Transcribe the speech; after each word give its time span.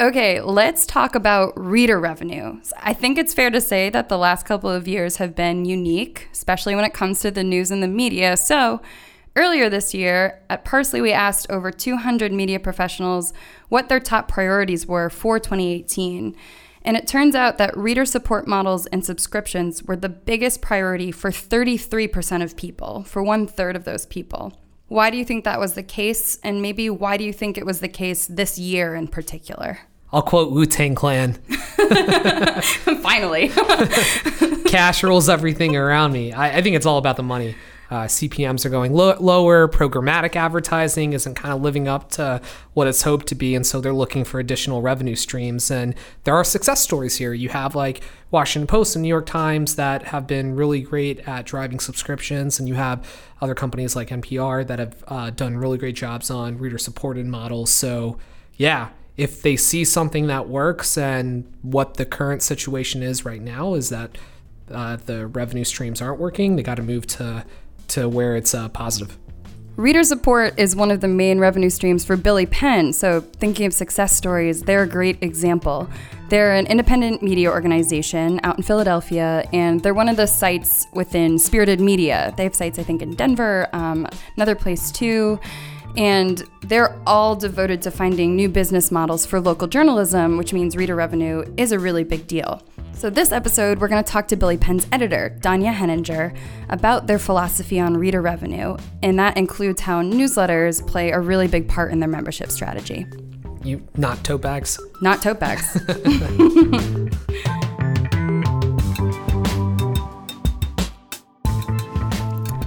Okay, 0.00 0.40
let's 0.40 0.86
talk 0.86 1.16
about 1.16 1.58
reader 1.58 1.98
revenue. 1.98 2.60
I 2.80 2.92
think 2.92 3.18
it's 3.18 3.34
fair 3.34 3.50
to 3.50 3.60
say 3.60 3.90
that 3.90 4.08
the 4.08 4.16
last 4.16 4.46
couple 4.46 4.70
of 4.70 4.86
years 4.86 5.16
have 5.16 5.34
been 5.34 5.64
unique, 5.64 6.28
especially 6.32 6.76
when 6.76 6.84
it 6.84 6.94
comes 6.94 7.18
to 7.20 7.32
the 7.32 7.42
news 7.42 7.72
and 7.72 7.82
the 7.82 7.88
media. 7.88 8.36
So, 8.36 8.80
earlier 9.34 9.68
this 9.68 9.94
year 9.94 10.40
at 10.48 10.64
Parse.ly, 10.64 11.00
we 11.00 11.10
asked 11.10 11.50
over 11.50 11.72
200 11.72 12.32
media 12.32 12.60
professionals 12.60 13.32
what 13.70 13.88
their 13.88 13.98
top 13.98 14.28
priorities 14.28 14.86
were 14.86 15.10
for 15.10 15.40
2018. 15.40 16.36
And 16.82 16.96
it 16.96 17.08
turns 17.08 17.34
out 17.34 17.58
that 17.58 17.76
reader 17.76 18.04
support 18.04 18.46
models 18.46 18.86
and 18.86 19.04
subscriptions 19.04 19.82
were 19.82 19.96
the 19.96 20.08
biggest 20.08 20.62
priority 20.62 21.10
for 21.10 21.32
33% 21.32 22.44
of 22.44 22.56
people, 22.56 23.02
for 23.02 23.20
one 23.20 23.48
third 23.48 23.74
of 23.74 23.82
those 23.82 24.06
people. 24.06 24.52
Why 24.88 25.10
do 25.10 25.18
you 25.18 25.24
think 25.24 25.44
that 25.44 25.60
was 25.60 25.74
the 25.74 25.82
case? 25.82 26.38
And 26.42 26.62
maybe 26.62 26.90
why 26.90 27.16
do 27.16 27.24
you 27.24 27.32
think 27.32 27.58
it 27.58 27.66
was 27.66 27.80
the 27.80 27.88
case 27.88 28.26
this 28.26 28.58
year 28.58 28.94
in 28.94 29.08
particular? 29.08 29.80
I'll 30.12 30.22
quote 30.22 30.50
Wu 30.50 30.64
Tang 30.64 30.94
Clan. 30.94 31.34
Finally. 33.02 33.48
Cash 34.66 35.02
rules 35.02 35.28
everything 35.28 35.76
around 35.76 36.12
me. 36.12 36.32
I, 36.32 36.58
I, 36.58 36.62
think 36.62 36.76
it's 36.76 36.86
all 36.86 36.96
about 36.96 37.16
the 37.16 37.22
money. 37.22 37.54
Uh, 37.90 38.04
CPMs 38.04 38.64
are 38.64 38.70
going 38.70 38.92
lo- 38.92 39.16
lower. 39.18 39.66
Programmatic 39.68 40.36
advertising 40.36 41.12
isn't 41.12 41.34
kind 41.34 41.54
of 41.54 41.62
living 41.62 41.88
up 41.88 42.10
to 42.10 42.40
what 42.74 42.86
it's 42.86 43.02
hoped 43.02 43.26
to 43.28 43.34
be. 43.34 43.54
And 43.54 43.66
so 43.66 43.80
they're 43.80 43.94
looking 43.94 44.24
for 44.24 44.40
additional 44.40 44.82
revenue 44.82 45.14
streams. 45.14 45.70
And 45.70 45.94
there 46.24 46.34
are 46.34 46.44
success 46.44 46.82
stories 46.82 47.16
here. 47.16 47.32
You 47.32 47.48
have 47.48 47.74
like 47.74 48.02
Washington 48.30 48.66
Post 48.66 48.94
and 48.94 49.02
New 49.02 49.08
York 49.08 49.26
Times 49.26 49.76
that 49.76 50.04
have 50.04 50.26
been 50.26 50.54
really 50.54 50.82
great 50.82 51.20
at 51.20 51.46
driving 51.46 51.80
subscriptions. 51.80 52.58
And 52.58 52.68
you 52.68 52.74
have 52.74 53.08
other 53.40 53.54
companies 53.54 53.96
like 53.96 54.08
NPR 54.08 54.66
that 54.66 54.78
have 54.78 55.04
uh, 55.08 55.30
done 55.30 55.56
really 55.56 55.78
great 55.78 55.96
jobs 55.96 56.30
on 56.30 56.58
reader 56.58 56.78
supported 56.78 57.26
models. 57.26 57.70
So, 57.70 58.18
yeah, 58.56 58.90
if 59.16 59.42
they 59.42 59.56
see 59.56 59.84
something 59.84 60.26
that 60.28 60.48
works 60.48 60.98
and 60.98 61.50
what 61.62 61.94
the 61.94 62.04
current 62.04 62.42
situation 62.42 63.02
is 63.02 63.24
right 63.24 63.42
now 63.42 63.74
is 63.74 63.88
that 63.88 64.16
uh, 64.70 64.96
the 64.96 65.26
revenue 65.26 65.64
streams 65.64 66.02
aren't 66.02 66.20
working, 66.20 66.56
they 66.56 66.62
got 66.62 66.76
to 66.76 66.82
move 66.82 67.06
to 67.06 67.44
to 67.88 68.08
where 68.08 68.36
it's 68.36 68.54
uh, 68.54 68.68
positive. 68.68 69.18
Reader 69.76 70.02
support 70.02 70.58
is 70.58 70.74
one 70.74 70.90
of 70.90 71.00
the 71.00 71.06
main 71.06 71.38
revenue 71.38 71.70
streams 71.70 72.04
for 72.04 72.16
Billy 72.16 72.46
Penn, 72.46 72.92
so 72.92 73.20
thinking 73.20 73.64
of 73.64 73.72
success 73.72 74.12
stories, 74.12 74.62
they're 74.62 74.82
a 74.82 74.88
great 74.88 75.22
example. 75.22 75.88
They're 76.30 76.52
an 76.52 76.66
independent 76.66 77.22
media 77.22 77.48
organization 77.48 78.40
out 78.42 78.56
in 78.56 78.64
Philadelphia, 78.64 79.48
and 79.52 79.80
they're 79.80 79.94
one 79.94 80.08
of 80.08 80.16
the 80.16 80.26
sites 80.26 80.88
within 80.92 81.38
Spirited 81.38 81.80
Media. 81.80 82.34
They 82.36 82.42
have 82.42 82.56
sites, 82.56 82.80
I 82.80 82.82
think, 82.82 83.02
in 83.02 83.14
Denver, 83.14 83.68
um, 83.72 84.08
another 84.36 84.56
place 84.56 84.90
too. 84.90 85.38
And 85.98 86.44
they're 86.62 86.96
all 87.08 87.34
devoted 87.34 87.82
to 87.82 87.90
finding 87.90 88.36
new 88.36 88.48
business 88.48 88.92
models 88.92 89.26
for 89.26 89.40
local 89.40 89.66
journalism, 89.66 90.38
which 90.38 90.52
means 90.52 90.76
reader 90.76 90.94
revenue 90.94 91.44
is 91.56 91.72
a 91.72 91.78
really 91.78 92.04
big 92.04 92.28
deal. 92.28 92.62
So, 92.92 93.10
this 93.10 93.32
episode, 93.32 93.80
we're 93.80 93.88
going 93.88 94.02
to 94.02 94.08
talk 94.08 94.28
to 94.28 94.36
Billy 94.36 94.56
Penn's 94.56 94.86
editor, 94.92 95.36
Danya 95.40 95.72
Henninger, 95.72 96.32
about 96.68 97.08
their 97.08 97.18
philosophy 97.18 97.80
on 97.80 97.96
reader 97.96 98.22
revenue, 98.22 98.76
and 99.02 99.18
that 99.18 99.36
includes 99.36 99.80
how 99.80 100.00
newsletters 100.02 100.86
play 100.86 101.10
a 101.10 101.18
really 101.18 101.48
big 101.48 101.68
part 101.68 101.90
in 101.90 101.98
their 101.98 102.08
membership 102.08 102.50
strategy. 102.52 103.04
You 103.64 103.86
not 103.96 104.22
tote 104.22 104.42
bags? 104.42 104.80
Not 105.00 105.20
tote 105.20 105.40
bags. 105.40 105.80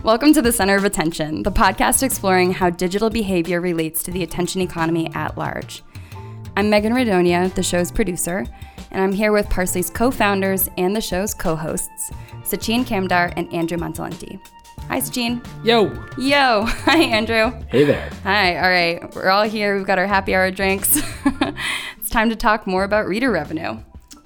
Welcome 0.04 0.34
to 0.34 0.42
the 0.42 0.52
Center 0.52 0.76
of 0.76 0.84
Attention, 0.84 1.44
the 1.44 1.52
podcast 1.52 2.02
exploring 2.02 2.54
how 2.54 2.72
digital 2.72 3.12
behavior 3.12 3.62
relates 3.62 4.02
to 4.02 4.10
the 4.10 4.24
attention 4.24 4.60
economy 4.60 5.12
at 5.14 5.38
large. 5.38 5.84
I'm 6.58 6.72
Megan 6.72 6.94
Radonia, 6.94 7.54
the 7.54 7.62
show's 7.62 7.92
producer, 7.92 8.48
and 8.90 9.04
I'm 9.04 9.12
here 9.12 9.32
with 9.32 9.48
Parse.ly's 9.48 9.92
co 9.92 10.10
founders 10.10 10.68
and 10.80 10.96
the 10.96 11.02
show's 11.02 11.36
co 11.36 11.56
hosts, 11.56 12.10
Sachin 12.42 12.84
Kamdar 12.84 13.32
and 13.38 13.54
Andrew 13.54 13.78
Montalenti. 13.78 14.40
Hi, 14.88 15.00
Sachin. 15.00 15.46
Yo. 15.64 15.94
Yo. 16.18 16.66
Hi, 16.66 16.98
Andrew. 16.98 17.52
Hey 17.70 17.84
there. 17.84 18.10
Hi. 18.24 18.56
All 18.56 18.70
right. 18.72 19.16
We're 19.16 19.30
all 19.30 19.44
here. 19.44 19.78
We've 19.78 19.86
got 19.86 20.00
our 20.00 20.08
happy 20.08 20.34
hour 20.34 20.50
drinks. 20.50 21.00
it's 22.00 22.10
time 22.10 22.32
to 22.32 22.36
talk 22.36 22.66
more 22.66 22.86
about 22.86 23.06
reader 23.06 23.30
revenue. 23.30 23.78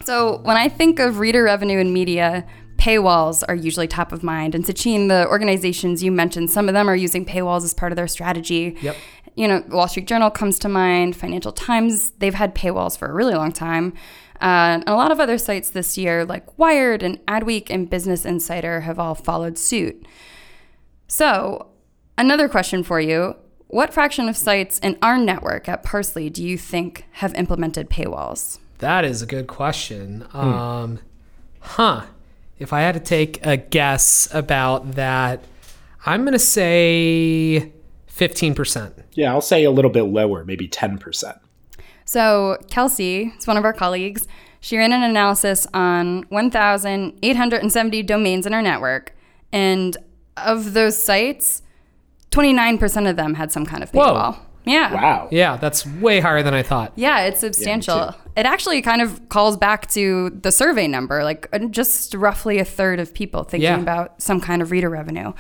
So, 0.06 0.38
when 0.44 0.56
I 0.56 0.70
think 0.70 1.00
of 1.00 1.20
reader 1.20 1.44
revenue 1.44 1.80
in 1.80 1.92
media, 1.92 2.46
paywalls 2.78 3.44
are 3.48 3.56
usually 3.56 3.88
top 3.88 4.12
of 4.12 4.24
mind. 4.24 4.56
And 4.56 4.64
Sachin, 4.64 5.08
the 5.08 5.28
organizations 5.28 6.04
you 6.04 6.12
mentioned, 6.12 6.52
some 6.52 6.68
of 6.68 6.74
them 6.74 6.90
are 6.90 6.96
using 6.96 7.26
paywalls 7.26 7.64
as 7.64 7.74
part 7.74 7.92
of 7.92 7.96
their 7.96 8.08
strategy. 8.08 8.78
Yep. 8.82 8.96
You 9.36 9.48
know, 9.48 9.64
Wall 9.70 9.88
Street 9.88 10.08
Journal 10.08 10.30
comes 10.30 10.60
to 10.60 10.70
mind, 10.70 11.16
Financial 11.16 11.52
Times, 11.52 12.12
they've 12.12 12.34
had 12.34 12.56
paywalls 12.56 12.98
for 12.98 13.08
a 13.08 13.14
really 13.14 13.34
long 13.34 13.52
time. 13.52 13.94
Uh, 14.42 14.80
and 14.80 14.84
a 14.88 14.96
lot 14.96 15.12
of 15.12 15.20
other 15.20 15.38
sites 15.38 15.70
this 15.70 15.98
year, 15.98 16.26
like 16.26 16.58
Wired 16.58 17.02
and 17.02 17.26
Adweek 17.26 17.68
and 17.70 17.90
Business 17.90 18.26
Insider, 18.26 18.82
have 18.82 19.00
all 19.00 19.16
followed 19.16 19.58
suit. 19.58 20.06
So, 21.08 21.68
another 22.18 22.50
question 22.50 22.84
for 22.84 23.00
you 23.00 23.36
What 23.68 23.94
fraction 23.94 24.28
of 24.28 24.36
sites 24.36 24.80
in 24.80 24.98
our 25.02 25.18
network 25.18 25.70
at 25.70 25.84
Parse.ly 25.84 26.30
do 26.30 26.44
you 26.44 26.58
think 26.58 27.06
have 27.14 27.34
implemented 27.36 27.90
paywalls? 27.90 28.60
That 28.80 29.06
is 29.06 29.22
a 29.22 29.26
good 29.26 29.48
question. 29.48 30.22
Hmm. 30.32 30.38
Um, 30.38 31.00
huh. 31.60 32.06
If 32.58 32.72
I 32.74 32.82
had 32.82 32.94
to 32.94 33.02
take 33.02 33.46
a 33.46 33.58
guess 33.58 34.28
about 34.34 34.94
that, 34.94 35.44
I'm 36.06 36.22
going 36.22 36.34
to 36.34 36.40
say 36.40 37.74
15%. 38.10 39.04
Yeah, 39.14 39.32
I'll 39.32 39.42
say 39.42 39.64
a 39.64 39.72
little 39.72 39.92
bit 39.92 40.04
lower, 40.04 40.46
maybe 40.46 40.68
10%. 40.68 41.40
So, 42.06 42.58
Kelsey, 42.70 43.34
it's 43.36 43.48
one 43.48 43.58
of 43.58 43.66
our 43.66 43.74
colleagues, 43.74 44.28
she 44.60 44.78
ran 44.78 44.94
an 44.94 45.04
analysis 45.04 45.68
on 45.74 46.24
1,870 46.30 48.04
domains 48.04 48.46
in 48.46 48.54
our 48.54 48.62
network. 48.62 49.16
And 49.52 49.96
of 50.38 50.74
those 50.74 51.02
sites, 51.02 51.62
29% 52.32 53.10
of 53.10 53.16
them 53.16 53.36
had 53.36 53.52
some 53.52 53.66
kind 53.66 53.84
of 53.84 53.92
paywall. 53.92 54.36
Whoa. 54.36 54.42
Yeah. 54.66 54.94
Wow. 54.94 55.28
Yeah, 55.32 55.58
that's 55.58 55.86
way 55.86 56.20
higher 56.20 56.42
than 56.42 56.54
I 56.54 56.64
thought. 56.64 56.94
Yeah, 56.96 57.26
it's 57.26 57.42
substantial. 57.42 57.96
Yeah, 57.96 58.14
it 58.36 58.46
actually 58.46 58.82
kind 58.82 59.02
of 59.02 59.30
calls 59.30 59.56
back 59.56 59.88
to 59.92 60.30
the 60.30 60.52
survey 60.52 60.88
number, 60.88 61.24
like 61.24 61.48
uh, 61.54 61.60
just 61.60 62.14
roughly 62.14 62.60
a 62.60 62.66
third 62.66 63.00
of 63.00 63.14
people 63.14 63.44
thinking 63.44 63.70
yeah. 63.70 63.80
about 63.80 64.22
some 64.22 64.42
kind 64.42 64.62
of 64.62 64.72
reader 64.72 64.90
revenue. 64.90 65.34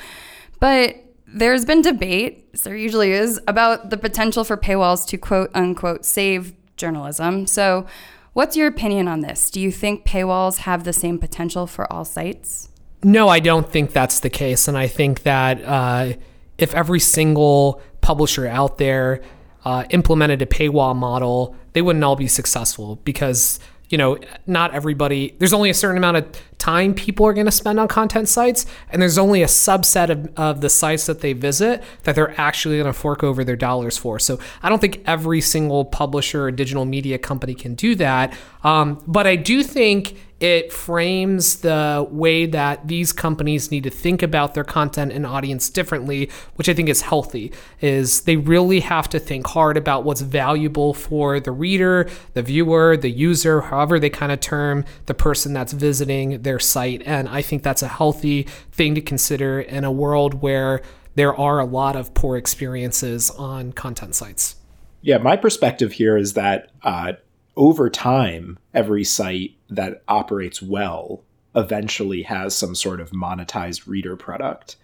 But 0.59 0.95
there's 1.28 1.66
been 1.66 1.81
debate, 1.81 2.47
as 2.53 2.61
there 2.61 2.75
usually 2.75 3.11
is, 3.11 3.41
about 3.47 3.89
the 3.89 3.97
potential 3.97 4.44
for 4.44 4.56
paywalls 4.56 5.06
to 5.07 5.17
quote 5.17 5.51
unquote 5.53 6.06
save 6.06 6.53
journalism. 6.78 7.47
So, 7.47 7.85
what's 8.33 8.56
your 8.56 8.67
opinion 8.67 9.07
on 9.07 9.22
this? 9.22 9.50
Do 9.50 9.59
you 9.59 9.72
think 9.72 10.06
paywalls 10.06 10.59
have 10.59 10.85
the 10.85 10.94
same 10.94 11.19
potential 11.19 11.67
for 11.67 11.91
all 11.91 12.06
sites? 12.06 12.69
No, 13.03 13.27
I 13.27 13.39
don't 13.39 13.69
think 13.69 13.91
that's 13.91 14.22
the 14.22 14.29
case. 14.29 14.67
And 14.67 14.77
I 14.77 14.88
think 14.88 15.23
that 15.23 15.62
uh, 15.63 16.13
if 16.57 16.73
every 16.73 17.00
single 17.00 17.81
publisher 18.01 18.47
out 18.47 18.77
there 18.77 19.22
uh, 19.65 19.83
implemented 19.89 20.41
a 20.41 20.45
paywall 20.45 20.95
model, 20.95 21.55
they 21.73 21.81
wouldn't 21.81 22.03
all 22.03 22.15
be 22.15 22.27
successful 22.27 22.97
because 23.03 23.59
you 23.89 23.97
know, 23.97 24.17
not 24.47 24.73
everybody, 24.73 25.35
there's 25.39 25.53
only 25.53 25.69
a 25.69 25.73
certain 25.73 25.97
amount 25.97 26.17
of 26.17 26.54
time 26.57 26.93
people 26.93 27.25
are 27.25 27.33
going 27.33 27.45
to 27.45 27.51
spend 27.51 27.79
on 27.79 27.88
content 27.88 28.29
sites, 28.29 28.66
and 28.89 29.01
there's 29.01 29.17
only 29.17 29.43
a 29.43 29.47
subset 29.47 30.09
of, 30.09 30.29
of 30.38 30.61
the 30.61 30.69
sites 30.69 31.05
that 31.05 31.21
they 31.21 31.33
visit 31.33 31.83
that 32.03 32.16
they're 32.16 32.39
actually 32.39 32.77
going 32.77 32.85
to 32.85 32.93
fork 32.93 33.23
over 33.23 33.43
their 33.43 33.55
dollars 33.55 33.97
for. 33.97 34.19
So 34.19 34.39
I 34.63 34.69
don't 34.69 34.79
think 34.79 35.03
every 35.05 35.41
single 35.41 35.85
publisher 35.85 36.45
or 36.45 36.51
digital 36.51 36.85
media 36.85 37.17
company 37.17 37.53
can 37.53 37.75
do 37.75 37.95
that. 37.95 38.33
Um, 38.63 39.03
but 39.05 39.27
I 39.27 39.35
do 39.35 39.63
think 39.63 40.17
it 40.39 40.73
frames 40.73 41.61
the 41.61 42.05
way 42.11 42.45
that 42.45 42.88
these 42.88 43.13
companies 43.13 43.71
need 43.71 43.83
to 43.83 43.89
think 43.89 44.21
about 44.21 44.53
their 44.53 44.65
content 44.65 45.13
and 45.13 45.25
audience 45.25 45.69
differently, 45.69 46.29
which 46.55 46.67
I 46.67 46.73
think 46.73 46.89
is 46.89 47.01
healthy. 47.01 47.53
Is 47.79 48.21
they 48.21 48.35
really 48.35 48.81
have 48.81 49.07
to 49.09 49.19
think 49.19 49.47
hard 49.47 49.77
about 49.77 50.03
what's 50.03 50.21
valuable 50.21 50.94
for 50.94 51.39
the 51.39 51.51
reader, 51.51 52.09
the 52.33 52.41
viewer, 52.41 52.97
the 52.97 53.09
user, 53.09 53.62
however 53.62 53.97
they 53.97 54.09
kind 54.09 54.31
of 54.31 54.41
term 54.41 54.83
the 55.06 55.13
person 55.13 55.53
that's 55.53 55.71
visiting 55.71 56.41
their 56.45 56.59
site. 56.59 57.03
And 57.06 57.27
I 57.27 57.42
think 57.42 57.62
that's 57.62 57.83
a 57.83 57.89
healthy 57.89 58.44
thing 58.71 58.95
to 58.95 59.01
consider 59.01 59.59
in 59.59 59.83
a 59.83 59.92
world 59.92 60.36
where 60.42 60.81
there 61.15 61.36
are 61.36 61.59
a 61.59 61.65
lot 61.65 61.97
of 61.97 62.13
poor 62.13 62.38
experiences 62.38 63.30
on 63.31 63.74
content 63.74 64.15
sites. 64.15 64.56
Yeah, 65.01 65.18
my 65.18 65.36
perspective 65.36 65.92
here 65.92 66.18
is 66.18 66.33
that 66.33 66.71
uh, 66.83 67.13
over 67.56 67.89
time, 67.89 68.57
every 68.74 69.03
site 69.03 69.56
that 69.69 70.03
operates 70.07 70.62
well 70.62 71.24
eventually 71.56 72.24
has 72.24 72.56
some 72.56 72.75
sort 72.75 73.00
of 73.00 73.12
monetized 73.12 73.88
reader 73.88 74.15
product. 74.15 74.75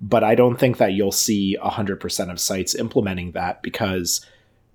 But 0.00 0.24
I 0.24 0.34
don't 0.34 0.58
think 0.58 0.78
that 0.78 0.92
you'll 0.92 1.12
see 1.12 1.56
100% 1.62 2.30
of 2.30 2.40
sites 2.40 2.74
implementing 2.74 3.32
that 3.32 3.62
because 3.62 4.24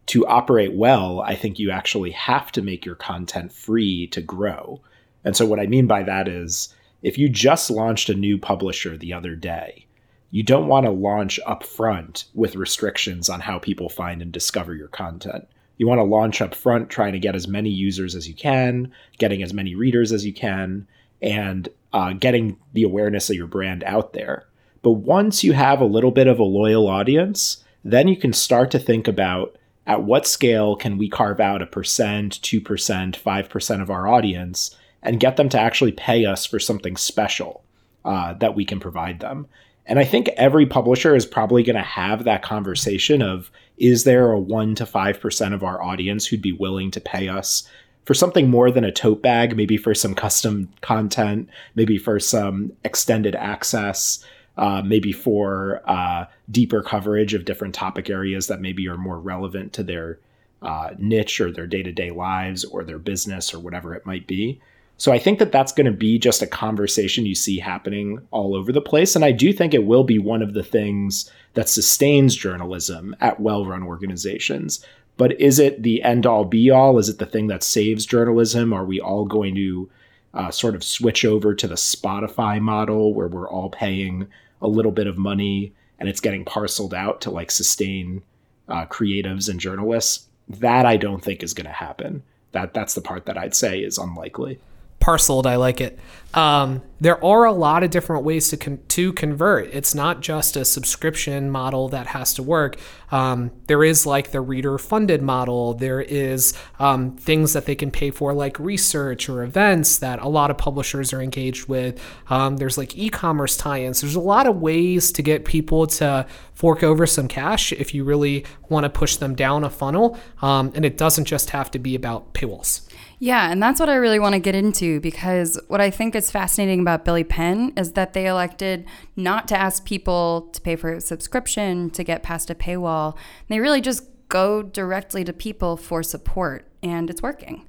to 0.07 0.25
operate 0.27 0.73
well, 0.73 1.21
I 1.21 1.35
think 1.35 1.57
you 1.57 1.71
actually 1.71 2.11
have 2.11 2.51
to 2.51 2.61
make 2.61 2.85
your 2.85 2.95
content 2.95 3.51
free 3.51 4.07
to 4.07 4.21
grow. 4.21 4.81
And 5.25 5.35
so, 5.35 5.45
what 5.45 5.59
I 5.59 5.65
mean 5.65 5.87
by 5.87 6.03
that 6.03 6.27
is 6.27 6.73
if 7.01 7.17
you 7.17 7.27
just 7.27 7.69
launched 7.69 8.09
a 8.09 8.13
new 8.13 8.37
publisher 8.37 8.97
the 8.97 9.11
other 9.11 9.35
day, 9.35 9.85
you 10.31 10.43
don't 10.43 10.67
want 10.67 10.85
to 10.85 10.91
launch 10.91 11.39
upfront 11.47 12.25
with 12.33 12.55
restrictions 12.55 13.29
on 13.29 13.41
how 13.41 13.59
people 13.59 13.89
find 13.89 14.21
and 14.21 14.31
discover 14.31 14.73
your 14.75 14.87
content 14.87 15.47
You 15.77 15.87
want 15.87 15.99
to 15.99 16.03
launch 16.03 16.41
up 16.41 16.55
front, 16.55 16.89
trying 16.89 17.13
to 17.13 17.19
get 17.19 17.35
as 17.35 17.47
many 17.47 17.69
users 17.69 18.15
as 18.15 18.27
you 18.27 18.33
can, 18.33 18.91
getting 19.17 19.43
as 19.43 19.53
many 19.53 19.75
readers 19.75 20.11
as 20.11 20.25
you 20.25 20.33
can, 20.33 20.87
and 21.21 21.69
uh, 21.91 22.13
getting 22.13 22.57
the 22.73 22.83
awareness 22.83 23.29
of 23.29 23.35
your 23.35 23.47
brand 23.47 23.83
out 23.83 24.13
there. 24.13 24.45
But 24.81 24.91
once 24.91 25.43
you 25.43 25.53
have 25.53 25.81
a 25.81 25.85
little 25.85 26.11
bit 26.11 26.27
of 26.27 26.39
a 26.39 26.43
loyal 26.43 26.87
audience, 26.87 27.63
then 27.83 28.07
you 28.07 28.15
can 28.15 28.33
start 28.33 28.71
to 28.71 28.79
think 28.79 29.07
about 29.07 29.57
at 29.87 30.03
what 30.03 30.27
scale 30.27 30.75
can 30.75 30.97
we 30.97 31.09
carve 31.09 31.39
out 31.39 31.61
a 31.61 31.65
percent, 31.65 32.41
2%, 32.41 32.61
5% 32.63 33.81
of 33.81 33.89
our 33.89 34.07
audience 34.07 34.75
and 35.05 35.19
get 35.19 35.37
them 35.37 35.49
to 35.49 35.59
actually 35.59 35.91
pay 35.91 36.25
us 36.25 36.45
for 36.45 36.59
something 36.59 36.97
special 36.97 37.63
uh, 38.03 38.33
that 38.35 38.55
we 38.55 38.65
can 38.65 38.79
provide 38.79 39.19
them. 39.19 39.47
And 39.85 39.99
I 39.99 40.03
think 40.03 40.29
every 40.29 40.65
publisher 40.65 41.15
is 41.15 41.25
probably 41.25 41.63
going 41.63 41.75
to 41.75 41.81
have 41.81 42.23
that 42.23 42.41
conversation 42.41 43.21
of 43.21 43.51
is 43.77 44.03
there 44.03 44.31
a 44.31 44.39
1 44.39 44.75
to 44.75 44.85
5% 44.85 45.53
of 45.53 45.63
our 45.63 45.81
audience 45.81 46.25
who'd 46.25 46.41
be 46.41 46.51
willing 46.51 46.91
to 46.91 47.01
pay 47.01 47.27
us 47.27 47.69
for 48.05 48.13
something 48.13 48.49
more 48.49 48.71
than 48.71 48.83
a 48.83 48.91
tote 48.91 49.21
bag, 49.21 49.55
maybe 49.55 49.77
for 49.77 49.93
some 49.93 50.15
custom 50.15 50.69
content, 50.81 51.49
maybe 51.75 51.97
for 51.97 52.19
some 52.19 52.71
extended 52.83 53.35
access, 53.35 54.23
uh, 54.57 54.81
maybe 54.83 55.11
for 55.11 55.81
uh, 55.85 56.25
deeper 56.49 56.81
coverage 56.81 57.33
of 57.33 57.45
different 57.45 57.75
topic 57.75 58.09
areas 58.09 58.47
that 58.47 58.61
maybe 58.61 58.87
are 58.87 58.97
more 58.97 59.19
relevant 59.19 59.73
to 59.73 59.83
their 59.83 60.19
uh, 60.61 60.91
niche 60.97 61.41
or 61.41 61.51
their 61.51 61.67
day 61.67 61.83
to 61.83 61.91
day 61.91 62.11
lives 62.11 62.63
or 62.63 62.83
their 62.83 62.99
business 62.99 63.53
or 63.53 63.59
whatever 63.59 63.93
it 63.93 64.05
might 64.05 64.25
be. 64.25 64.61
So 64.97 65.11
I 65.11 65.19
think 65.19 65.39
that 65.39 65.51
that's 65.51 65.73
going 65.73 65.85
to 65.85 65.91
be 65.91 66.17
just 66.17 66.41
a 66.41 66.47
conversation 66.47 67.25
you 67.25 67.35
see 67.35 67.59
happening 67.59 68.19
all 68.31 68.55
over 68.55 68.71
the 68.71 68.81
place. 68.81 69.15
And 69.15 69.25
I 69.25 69.31
do 69.31 69.51
think 69.51 69.73
it 69.73 69.85
will 69.85 70.05
be 70.05 70.19
one 70.19 70.41
of 70.41 70.53
the 70.53 70.63
things 70.63 71.29
that 71.53 71.67
sustains 71.67 72.35
journalism 72.35 73.15
at 73.19 73.39
well 73.39 73.65
run 73.65 73.83
organizations. 73.83 74.85
But 75.17 75.39
is 75.39 75.59
it 75.59 75.83
the 75.83 76.01
end 76.01 76.25
all 76.25 76.45
be 76.45 76.69
all? 76.69 76.97
Is 76.97 77.09
it 77.09 77.19
the 77.19 77.25
thing 77.25 77.47
that 77.47 77.63
saves 77.63 78.05
journalism? 78.05 78.73
Are 78.73 78.85
we 78.85 78.99
all 78.99 79.25
going 79.25 79.55
to 79.55 79.89
uh, 80.33 80.51
sort 80.51 80.75
of 80.75 80.83
switch 80.83 81.23
over 81.25 81.53
to 81.55 81.67
the 81.67 81.75
Spotify 81.75 82.61
model 82.61 83.13
where 83.13 83.27
we're 83.27 83.49
all 83.49 83.69
paying 83.69 84.27
a 84.61 84.67
little 84.67 84.91
bit 84.91 85.07
of 85.07 85.17
money 85.17 85.73
and 85.99 86.09
it's 86.09 86.19
getting 86.19 86.43
parceled 86.43 86.93
out 86.93 87.21
to 87.21 87.31
like 87.31 87.51
sustain 87.51 88.23
uh, 88.69 88.85
creatives 88.85 89.49
and 89.49 89.59
journalists? 89.59 90.27
That 90.47 90.85
I 90.85 90.95
don't 90.95 91.23
think 91.23 91.43
is 91.43 91.53
going 91.53 91.67
to 91.67 91.71
happen. 91.71 92.23
That 92.53 92.73
that's 92.73 92.93
the 92.93 93.01
part 93.01 93.25
that 93.25 93.37
I'd 93.37 93.55
say 93.55 93.79
is 93.79 93.97
unlikely 93.97 94.59
parceled. 95.05 95.45
I 95.45 95.57
like 95.57 95.81
it. 95.81 95.99
Um, 96.33 96.81
there 96.99 97.23
are 97.23 97.45
a 97.45 97.53
lot 97.53 97.83
of 97.83 97.91
different 97.91 98.25
ways 98.25 98.49
to 98.49 98.57
con- 98.57 98.79
to 98.87 99.13
convert. 99.13 99.67
It's 99.67 99.93
not 99.93 100.19
just 100.19 100.57
a 100.57 100.65
subscription 100.65 101.51
model 101.51 101.89
that 101.89 102.07
has 102.07 102.33
to 102.33 102.43
work. 102.43 102.77
Um, 103.11 103.51
there 103.67 103.83
is 103.83 104.07
like 104.07 104.31
the 104.31 104.41
reader 104.41 104.79
funded 104.79 105.21
model. 105.21 105.75
There 105.75 106.01
is 106.01 106.55
um, 106.79 107.15
things 107.17 107.53
that 107.53 107.67
they 107.67 107.75
can 107.75 107.91
pay 107.91 108.09
for, 108.09 108.33
like 108.33 108.59
research 108.59 109.29
or 109.29 109.43
events 109.43 109.99
that 109.99 110.19
a 110.19 110.27
lot 110.27 110.49
of 110.49 110.57
publishers 110.57 111.13
are 111.13 111.21
engaged 111.21 111.69
with. 111.69 112.01
Um, 112.29 112.57
there's 112.57 112.77
like 112.77 112.97
e-commerce 112.97 113.55
tie-ins. 113.57 114.01
There's 114.01 114.15
a 114.15 114.19
lot 114.19 114.47
of 114.47 114.59
ways 114.59 115.11
to 115.11 115.21
get 115.21 115.45
people 115.45 115.85
to 115.87 116.25
fork 116.55 116.81
over 116.81 117.05
some 117.05 117.27
cash 117.27 117.71
if 117.73 117.93
you 117.93 118.03
really 118.03 118.43
want 118.69 118.85
to 118.85 118.89
push 118.89 119.17
them 119.17 119.35
down 119.35 119.63
a 119.63 119.69
funnel. 119.69 120.17
Um, 120.41 120.71
and 120.73 120.83
it 120.83 120.97
doesn't 120.97 121.25
just 121.25 121.51
have 121.51 121.69
to 121.71 121.79
be 121.79 121.93
about 121.93 122.33
paywalls. 122.33 122.84
Yeah, 123.19 123.49
and 123.49 123.61
that's 123.63 123.79
what 123.79 123.89
I 123.89 123.95
really 123.95 124.19
want 124.19 124.33
to 124.33 124.39
get 124.39 124.55
into 124.55 124.99
because 124.99 125.59
what 125.67 125.79
I 125.79 125.89
think 125.89 126.15
is 126.15 126.31
fascinating 126.31 126.81
about 126.81 127.05
Billy 127.05 127.23
Penn 127.23 127.71
is 127.77 127.93
that 127.93 128.13
they 128.13 128.27
elected 128.27 128.85
not 129.15 129.47
to 129.47 129.57
ask 129.57 129.85
people 129.85 130.49
to 130.53 130.61
pay 130.61 130.75
for 130.75 130.93
a 130.93 131.01
subscription 131.01 131.89
to 131.91 132.03
get 132.03 132.23
past 132.23 132.49
a 132.49 132.55
paywall. 132.55 133.15
They 133.47 133.59
really 133.59 133.81
just 133.81 134.03
go 134.27 134.61
directly 134.61 135.23
to 135.23 135.33
people 135.33 135.77
for 135.77 136.03
support, 136.03 136.67
and 136.83 137.09
it's 137.09 137.21
working. 137.21 137.65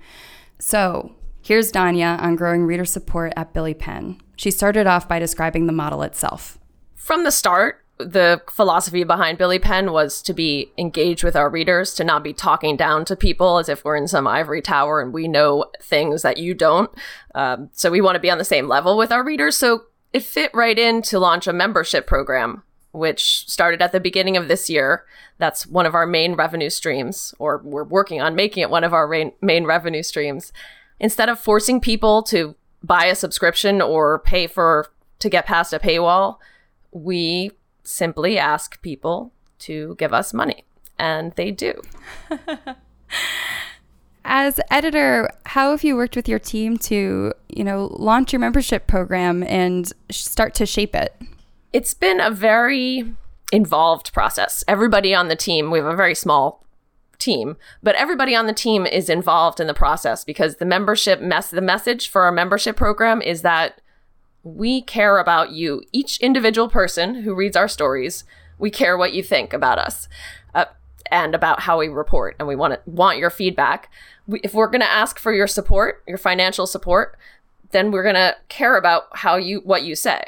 So, 0.58 1.14
here's 1.42 1.70
Danya 1.70 2.20
on 2.20 2.34
growing 2.34 2.64
reader 2.64 2.84
support 2.84 3.32
at 3.36 3.52
Billy 3.52 3.74
Penn. 3.74 4.20
She 4.36 4.50
started 4.50 4.86
off 4.86 5.08
by 5.08 5.18
describing 5.18 5.66
the 5.66 5.72
model 5.72 6.02
itself. 6.02 6.58
From 6.94 7.24
the 7.24 7.30
start, 7.30 7.85
the 7.98 8.42
philosophy 8.50 9.04
behind 9.04 9.38
Billy 9.38 9.58
Penn 9.58 9.92
was 9.92 10.20
to 10.22 10.34
be 10.34 10.70
engaged 10.76 11.24
with 11.24 11.34
our 11.34 11.48
readers, 11.48 11.94
to 11.94 12.04
not 12.04 12.22
be 12.22 12.34
talking 12.34 12.76
down 12.76 13.04
to 13.06 13.16
people 13.16 13.58
as 13.58 13.68
if 13.68 13.84
we're 13.84 13.96
in 13.96 14.08
some 14.08 14.26
ivory 14.26 14.60
tower 14.60 15.00
and 15.00 15.12
we 15.12 15.26
know 15.26 15.66
things 15.80 16.22
that 16.22 16.36
you 16.36 16.52
don't. 16.52 16.90
Um, 17.34 17.70
so 17.72 17.90
we 17.90 18.02
want 18.02 18.16
to 18.16 18.20
be 18.20 18.30
on 18.30 18.38
the 18.38 18.44
same 18.44 18.68
level 18.68 18.98
with 18.98 19.10
our 19.10 19.24
readers. 19.24 19.56
So 19.56 19.84
it 20.12 20.22
fit 20.22 20.50
right 20.52 20.78
in 20.78 21.02
to 21.02 21.18
launch 21.18 21.46
a 21.46 21.52
membership 21.52 22.06
program, 22.06 22.62
which 22.92 23.48
started 23.48 23.80
at 23.80 23.92
the 23.92 24.00
beginning 24.00 24.36
of 24.36 24.48
this 24.48 24.68
year. 24.68 25.04
That's 25.38 25.66
one 25.66 25.86
of 25.86 25.94
our 25.94 26.06
main 26.06 26.34
revenue 26.34 26.70
streams, 26.70 27.34
or 27.38 27.62
we're 27.64 27.84
working 27.84 28.20
on 28.20 28.34
making 28.34 28.62
it 28.62 28.70
one 28.70 28.84
of 28.84 28.92
our 28.92 29.08
main 29.40 29.64
revenue 29.64 30.02
streams. 30.02 30.52
Instead 31.00 31.28
of 31.28 31.40
forcing 31.40 31.80
people 31.80 32.22
to 32.24 32.54
buy 32.82 33.06
a 33.06 33.14
subscription 33.14 33.80
or 33.80 34.18
pay 34.18 34.46
for 34.46 34.88
to 35.18 35.28
get 35.30 35.46
past 35.46 35.72
a 35.72 35.78
paywall, 35.78 36.36
we 36.92 37.50
simply 37.86 38.38
ask 38.38 38.80
people 38.82 39.32
to 39.60 39.94
give 39.96 40.12
us 40.12 40.34
money, 40.34 40.64
and 40.98 41.32
they 41.32 41.50
do. 41.50 41.80
As 44.24 44.58
editor, 44.70 45.30
how 45.46 45.70
have 45.70 45.84
you 45.84 45.96
worked 45.96 46.16
with 46.16 46.28
your 46.28 46.40
team 46.40 46.76
to, 46.78 47.32
you 47.48 47.64
know, 47.64 47.88
launch 47.92 48.32
your 48.32 48.40
membership 48.40 48.88
program 48.88 49.44
and 49.44 49.92
start 50.10 50.52
to 50.54 50.66
shape 50.66 50.96
it? 50.96 51.14
It's 51.72 51.94
been 51.94 52.20
a 52.20 52.30
very 52.30 53.14
involved 53.52 54.12
process. 54.12 54.64
Everybody 54.66 55.14
on 55.14 55.28
the 55.28 55.36
team, 55.36 55.70
we 55.70 55.78
have 55.78 55.86
a 55.86 55.94
very 55.94 56.14
small 56.14 56.64
team, 57.18 57.56
but 57.82 57.94
everybody 57.94 58.34
on 58.34 58.46
the 58.46 58.52
team 58.52 58.84
is 58.84 59.08
involved 59.08 59.60
in 59.60 59.68
the 59.68 59.74
process 59.74 60.24
because 60.24 60.56
the 60.56 60.64
membership 60.64 61.20
mess 61.20 61.50
the 61.50 61.60
message 61.60 62.08
for 62.08 62.22
our 62.22 62.32
membership 62.32 62.76
program 62.76 63.22
is 63.22 63.42
that 63.42 63.80
we 64.46 64.80
care 64.80 65.18
about 65.18 65.50
you, 65.50 65.82
each 65.90 66.20
individual 66.20 66.68
person 66.68 67.22
who 67.22 67.34
reads 67.34 67.56
our 67.56 67.66
stories. 67.66 68.22
We 68.58 68.70
care 68.70 68.96
what 68.96 69.12
you 69.12 69.22
think 69.22 69.52
about 69.52 69.78
us 69.78 70.08
uh, 70.54 70.66
and 71.10 71.34
about 71.34 71.60
how 71.60 71.80
we 71.80 71.88
report, 71.88 72.36
and 72.38 72.46
we 72.46 72.54
want 72.54 72.74
to 72.74 72.80
want 72.88 73.18
your 73.18 73.28
feedback. 73.28 73.90
We, 74.28 74.40
if 74.44 74.54
we're 74.54 74.68
going 74.68 74.82
to 74.82 74.90
ask 74.90 75.18
for 75.18 75.34
your 75.34 75.48
support, 75.48 76.04
your 76.06 76.16
financial 76.16 76.66
support, 76.68 77.18
then 77.72 77.90
we're 77.90 78.04
going 78.04 78.14
to 78.14 78.36
care 78.48 78.76
about 78.76 79.04
how 79.14 79.34
you 79.36 79.62
what 79.64 79.82
you 79.82 79.96
say. 79.96 80.22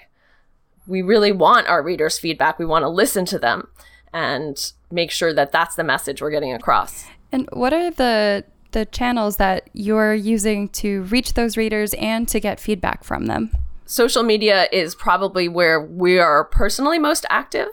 We 0.89 1.01
really 1.01 1.31
want 1.31 1.69
our 1.69 1.83
readers' 1.83 2.19
feedback. 2.19 2.59
We 2.59 2.67
want 2.67 2.83
to 2.83 2.89
listen 2.89 3.25
to 3.27 3.39
them 3.39 3.69
and 4.13 4.73
make 4.91 5.13
sure 5.13 5.33
that 5.33 5.53
that's 5.53 5.77
the 5.77 5.85
message 5.85 6.21
we're 6.21 6.33
getting 6.33 6.53
across. 6.53 7.07
And 7.31 7.49
what 7.53 7.73
are 7.73 7.93
the 7.93 8.45
the 8.73 8.85
channels 8.85 9.37
that 9.37 9.71
you're 9.75 10.15
using 10.15 10.71
to 10.71 11.03
reach 11.03 11.35
those 11.35 11.57
readers 11.57 11.95
and 11.95 12.27
to 12.29 12.41
get 12.41 12.59
feedback 12.59 13.05
from 13.05 13.27
them? 13.27 13.57
Social 13.89 14.23
media 14.23 14.69
is 14.71 14.95
probably 14.95 15.49
where 15.49 15.81
we 15.81 16.19
are 16.19 16.45
personally 16.45 16.99
most 16.99 17.25
active. 17.31 17.69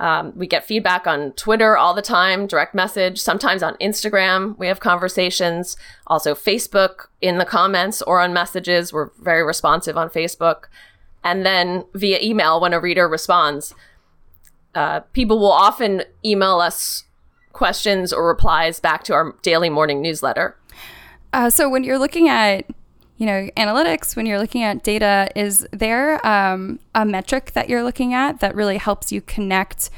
Um, 0.00 0.32
we 0.34 0.46
get 0.46 0.64
feedback 0.64 1.06
on 1.06 1.32
Twitter 1.32 1.76
all 1.76 1.94
the 1.94 2.02
time, 2.02 2.46
direct 2.46 2.74
message, 2.74 3.20
sometimes 3.20 3.62
on 3.62 3.74
Instagram. 3.76 4.58
We 4.58 4.66
have 4.66 4.80
conversations. 4.80 5.76
Also, 6.06 6.34
Facebook 6.34 7.06
in 7.20 7.38
the 7.38 7.44
comments 7.44 8.02
or 8.02 8.20
on 8.20 8.32
messages. 8.32 8.92
We're 8.92 9.10
very 9.20 9.44
responsive 9.44 9.96
on 9.96 10.08
Facebook. 10.08 10.64
And 11.22 11.46
then 11.46 11.84
via 11.94 12.18
email 12.20 12.60
when 12.60 12.72
a 12.72 12.80
reader 12.80 13.06
responds. 13.06 13.74
Uh, 14.74 15.00
people 15.12 15.38
will 15.38 15.52
often 15.52 16.02
email 16.24 16.58
us 16.58 17.04
questions 17.52 18.12
or 18.12 18.26
replies 18.26 18.80
back 18.80 19.04
to 19.04 19.14
our 19.14 19.36
daily 19.42 19.70
morning 19.70 20.02
newsletter. 20.02 20.56
Uh, 21.32 21.50
so, 21.50 21.68
when 21.68 21.84
you're 21.84 21.98
looking 21.98 22.28
at 22.28 22.64
you 23.16 23.26
know, 23.26 23.48
analytics, 23.56 24.16
when 24.16 24.26
you're 24.26 24.40
looking 24.40 24.62
at 24.62 24.82
data, 24.82 25.28
is 25.36 25.66
there 25.72 26.24
um, 26.26 26.80
a 26.94 27.04
metric 27.04 27.52
that 27.52 27.68
you're 27.68 27.84
looking 27.84 28.12
at 28.12 28.40
that 28.40 28.54
really 28.54 28.78
helps 28.78 29.12
you 29.12 29.20
connect 29.20 29.90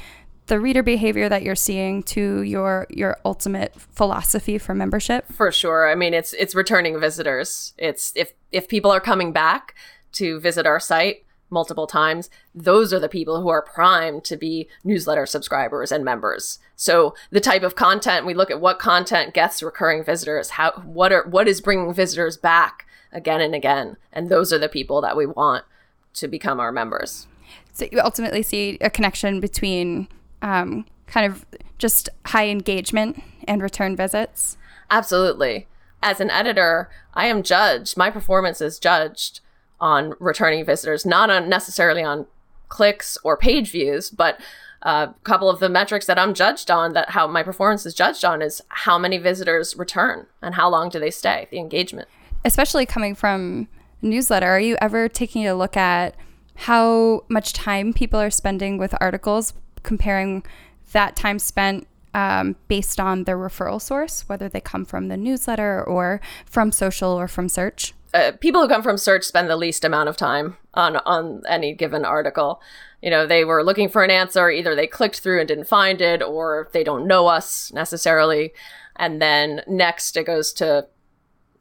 the 0.45 0.59
reader 0.59 0.83
behavior 0.83 1.27
that 1.27 1.43
you're 1.43 1.55
seeing 1.55 2.01
to 2.01 2.41
your 2.41 2.87
your 2.89 3.17
ultimate 3.25 3.73
philosophy 3.75 4.57
for 4.57 4.73
membership? 4.73 5.25
For 5.31 5.51
sure. 5.51 5.89
I 5.89 5.95
mean, 5.95 6.13
it's 6.13 6.33
it's 6.33 6.55
returning 6.55 6.99
visitors. 6.99 7.73
It's 7.77 8.13
if 8.15 8.33
if 8.51 8.67
people 8.67 8.91
are 8.91 9.01
coming 9.01 9.33
back 9.33 9.75
to 10.13 10.39
visit 10.39 10.65
our 10.65 10.79
site 10.79 11.25
multiple 11.49 11.87
times, 11.87 12.29
those 12.53 12.93
are 12.93 12.99
the 12.99 13.09
people 13.09 13.41
who 13.41 13.49
are 13.49 13.61
primed 13.61 14.23
to 14.25 14.37
be 14.37 14.69
newsletter 14.83 15.25
subscribers 15.25 15.91
and 15.91 16.05
members. 16.05 16.59
So 16.75 17.15
the 17.31 17.39
type 17.39 17.63
of 17.63 17.75
content 17.75 18.25
we 18.25 18.33
look 18.33 18.51
at 18.51 18.61
what 18.61 18.79
content 18.79 19.33
gets 19.33 19.63
recurring 19.63 20.03
visitors, 20.03 20.51
how 20.51 20.71
what 20.85 21.11
are 21.11 21.27
what 21.27 21.47
is 21.47 21.61
bringing 21.61 21.93
visitors 21.93 22.37
back 22.37 22.85
again 23.11 23.41
and 23.41 23.55
again. 23.55 23.97
And 24.11 24.29
those 24.29 24.51
are 24.51 24.59
the 24.59 24.69
people 24.69 25.01
that 25.01 25.17
we 25.17 25.25
want 25.25 25.65
to 26.15 26.27
become 26.27 26.59
our 26.59 26.71
members. 26.71 27.27
So 27.73 27.87
you 27.91 27.99
ultimately 27.99 28.43
see 28.43 28.77
a 28.81 28.89
connection 28.89 29.39
between 29.39 30.07
um, 30.41 30.85
kind 31.07 31.31
of 31.31 31.45
just 31.77 32.09
high 32.25 32.47
engagement 32.47 33.21
and 33.47 33.61
return 33.61 33.95
visits? 33.95 34.57
Absolutely. 34.89 35.67
As 36.01 36.19
an 36.19 36.29
editor, 36.29 36.89
I 37.13 37.27
am 37.27 37.43
judged, 37.43 37.97
my 37.97 38.11
performance 38.11 38.61
is 38.61 38.79
judged 38.79 39.39
on 39.79 40.13
returning 40.19 40.65
visitors, 40.65 41.05
not 41.05 41.29
on 41.29 41.49
necessarily 41.49 42.03
on 42.03 42.27
clicks 42.67 43.17
or 43.23 43.37
page 43.37 43.71
views, 43.71 44.09
but 44.09 44.39
a 44.81 45.13
couple 45.23 45.49
of 45.49 45.59
the 45.59 45.69
metrics 45.69 46.05
that 46.05 46.19
I'm 46.19 46.33
judged 46.33 46.69
on, 46.69 46.93
that 46.93 47.11
how 47.11 47.27
my 47.27 47.43
performance 47.43 47.85
is 47.85 47.93
judged 47.93 48.23
on, 48.23 48.41
is 48.41 48.61
how 48.69 48.97
many 48.97 49.17
visitors 49.17 49.75
return 49.75 50.27
and 50.41 50.55
how 50.55 50.69
long 50.69 50.89
do 50.89 50.99
they 50.99 51.11
stay, 51.11 51.47
the 51.51 51.59
engagement. 51.59 52.07
Especially 52.47 52.85
coming 52.85 53.13
from 53.13 53.67
newsletter, 54.01 54.47
are 54.47 54.59
you 54.59 54.77
ever 54.79 55.09
taking 55.09 55.45
a 55.45 55.53
look 55.53 55.75
at 55.75 56.15
how 56.55 57.25
much 57.27 57.51
time 57.51 57.91
people 57.91 58.21
are 58.21 58.29
spending 58.29 58.77
with 58.77 58.95
articles, 59.01 59.51
comparing 59.83 60.45
that 60.93 61.17
time 61.17 61.39
spent 61.39 61.85
um, 62.13 62.55
based 62.69 63.01
on 63.01 63.25
their 63.25 63.37
referral 63.37 63.81
source, 63.81 64.21
whether 64.29 64.47
they 64.47 64.61
come 64.61 64.85
from 64.85 65.09
the 65.09 65.17
newsletter 65.17 65.83
or 65.83 66.21
from 66.45 66.71
social 66.71 67.11
or 67.11 67.27
from 67.27 67.49
search? 67.49 67.93
Uh, 68.13 68.31
people 68.39 68.61
who 68.61 68.69
come 68.69 68.81
from 68.81 68.97
search 68.97 69.25
spend 69.25 69.49
the 69.49 69.57
least 69.57 69.83
amount 69.83 70.07
of 70.07 70.15
time 70.15 70.55
on 70.73 70.95
on 70.95 71.41
any 71.49 71.73
given 71.73 72.05
article 72.05 72.61
you 73.01 73.11
know, 73.11 73.27
they 73.27 73.45
were 73.45 73.63
looking 73.63 73.89
for 73.89 74.03
an 74.03 74.09
answer, 74.09 74.49
either 74.49 74.75
they 74.75 74.87
clicked 74.87 75.19
through 75.19 75.39
and 75.39 75.47
didn't 75.47 75.67
find 75.67 76.01
it, 76.01 76.23
or 76.23 76.69
they 76.73 76.83
don't 76.83 77.07
know 77.07 77.27
us 77.27 77.71
necessarily. 77.73 78.53
And 78.95 79.21
then 79.21 79.61
next 79.67 80.17
it 80.17 80.25
goes 80.25 80.51
to 80.53 80.87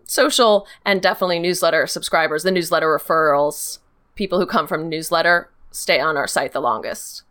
social 0.06 0.66
and 0.84 1.02
definitely 1.02 1.38
newsletter 1.38 1.86
subscribers, 1.86 2.42
the 2.42 2.50
newsletter 2.50 2.86
referrals. 2.86 3.78
People 4.14 4.38
who 4.38 4.46
come 4.46 4.66
from 4.66 4.88
newsletter 4.88 5.50
stay 5.70 6.00
on 6.00 6.16
our 6.16 6.26
site 6.26 6.52
the 6.52 6.60
longest. 6.60 7.22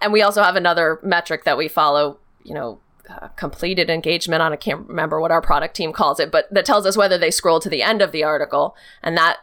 And 0.00 0.12
we 0.12 0.22
also 0.22 0.42
have 0.42 0.56
another 0.56 1.00
metric 1.02 1.44
that 1.44 1.58
we 1.58 1.68
follow, 1.68 2.18
you 2.42 2.54
know, 2.54 2.80
uh, 3.10 3.28
completed 3.28 3.90
engagement 3.90 4.42
on, 4.42 4.52
I 4.52 4.56
can't 4.56 4.86
remember 4.86 5.20
what 5.20 5.30
our 5.30 5.40
product 5.40 5.74
team 5.74 5.92
calls 5.92 6.20
it, 6.20 6.30
but 6.30 6.46
that 6.52 6.64
tells 6.64 6.86
us 6.86 6.96
whether 6.96 7.18
they 7.18 7.30
scroll 7.30 7.58
to 7.60 7.68
the 7.68 7.82
end 7.82 8.02
of 8.02 8.12
the 8.12 8.22
article. 8.22 8.76
And 9.02 9.16
that 9.16 9.38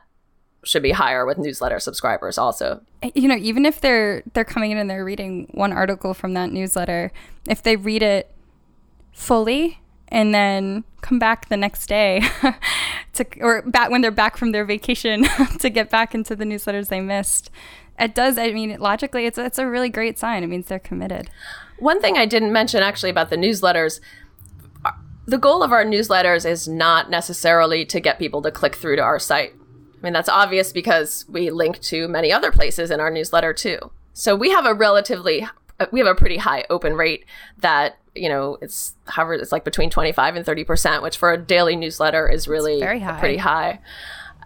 should 0.63 0.83
be 0.83 0.91
higher 0.91 1.25
with 1.25 1.37
newsletter 1.37 1.79
subscribers 1.79 2.37
also. 2.37 2.81
You 3.13 3.27
know, 3.27 3.35
even 3.35 3.65
if 3.65 3.81
they're 3.81 4.23
they're 4.33 4.43
coming 4.43 4.71
in 4.71 4.77
and 4.77 4.89
they're 4.89 5.05
reading 5.05 5.47
one 5.53 5.71
article 5.71 6.13
from 6.13 6.33
that 6.33 6.51
newsletter, 6.51 7.11
if 7.47 7.61
they 7.61 7.75
read 7.75 8.01
it 8.01 8.31
fully 9.11 9.79
and 10.07 10.33
then 10.33 10.83
come 11.05 11.19
back 11.19 11.49
the 11.49 11.57
next 11.57 11.87
day 11.87 12.21
to 13.13 13.25
or 13.39 13.61
back 13.61 13.89
when 13.89 14.01
they're 14.01 14.11
back 14.11 14.37
from 14.37 14.51
their 14.51 14.65
vacation 14.65 15.25
to 15.59 15.69
get 15.69 15.89
back 15.89 16.15
into 16.15 16.35
the 16.35 16.45
newsletters 16.45 16.87
they 16.87 17.01
missed. 17.01 17.49
It 17.99 18.15
does 18.15 18.37
I 18.37 18.51
mean 18.51 18.77
logically 18.79 19.25
it's 19.25 19.37
it's 19.37 19.59
a 19.59 19.67
really 19.67 19.89
great 19.89 20.17
sign. 20.17 20.43
It 20.43 20.47
means 20.47 20.65
they're 20.65 20.79
committed. 20.79 21.29
One 21.79 22.01
thing 22.01 22.17
I 22.17 22.25
didn't 22.25 22.53
mention 22.53 22.81
actually 22.81 23.09
about 23.09 23.29
the 23.29 23.37
newsletters 23.37 23.99
uh, 24.83 24.91
the 25.25 25.37
goal 25.37 25.63
of 25.63 25.71
our 25.71 25.85
newsletters 25.85 26.45
is 26.45 26.67
not 26.67 27.09
necessarily 27.09 27.85
to 27.85 27.99
get 27.99 28.19
people 28.19 28.41
to 28.41 28.51
click 28.51 28.75
through 28.75 28.95
to 28.97 29.01
our 29.01 29.19
site 29.19 29.53
I 30.05 30.07
mean, 30.07 30.13
that's 30.13 30.29
obvious 30.29 30.71
because 30.71 31.25
we 31.27 31.49
link 31.49 31.79
to 31.81 32.07
many 32.07 32.31
other 32.31 32.51
places 32.51 32.91
in 32.91 32.99
our 32.99 33.09
newsletter 33.09 33.53
too. 33.53 33.91
So 34.13 34.35
we 34.35 34.51
have 34.51 34.65
a 34.65 34.73
relatively, 34.73 35.47
we 35.91 35.99
have 35.99 36.07
a 36.07 36.13
pretty 36.13 36.37
high 36.37 36.63
open 36.69 36.93
rate 36.93 37.25
that, 37.57 37.97
you 38.15 38.29
know, 38.29 38.57
it's 38.61 38.95
however, 39.07 39.33
it's 39.33 39.51
like 39.51 39.63
between 39.63 39.89
25 39.89 40.35
and 40.35 40.45
30%, 40.45 41.01
which 41.01 41.17
for 41.17 41.31
a 41.31 41.37
daily 41.37 41.75
newsletter 41.75 42.29
is 42.29 42.47
really 42.47 42.79
very 42.79 42.99
high. 42.99 43.19
pretty 43.19 43.37
high. 43.37 43.79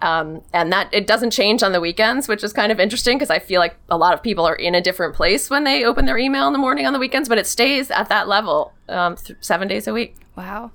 Um, 0.02 0.42
and 0.54 0.72
that 0.72 0.88
it 0.94 1.08
doesn't 1.08 1.32
change 1.32 1.62
on 1.62 1.74
the 1.74 1.82
weekends, 1.82 2.28
which 2.28 2.44
is 2.44 2.54
kind 2.54 2.72
of 2.72 2.80
interesting 2.80 3.18
because 3.18 3.30
I 3.30 3.40
feel 3.40 3.60
like 3.60 3.76
a 3.90 3.98
lot 3.98 4.14
of 4.14 4.24
people 4.24 4.46
are 4.46 4.56
in 4.56 4.74
a 4.74 4.82
different 4.82 5.14
place 5.14 5.50
when 5.50 5.66
they 5.66 5.84
open 5.84 6.06
their 6.06 6.18
email 6.18 6.48
in 6.48 6.54
the 6.54 6.60
morning 6.60 6.86
on 6.86 6.94
the 6.94 7.00
weekends, 7.00 7.28
but 7.28 7.38
it 7.38 7.46
stays 7.46 7.92
at 7.92 8.08
that 8.08 8.28
level 8.28 8.74
um, 8.88 9.18
th- 9.18 9.38
seven 9.42 9.68
days 9.68 9.88
a 9.88 9.94
week. 9.94 10.16
Wow. 10.38 10.72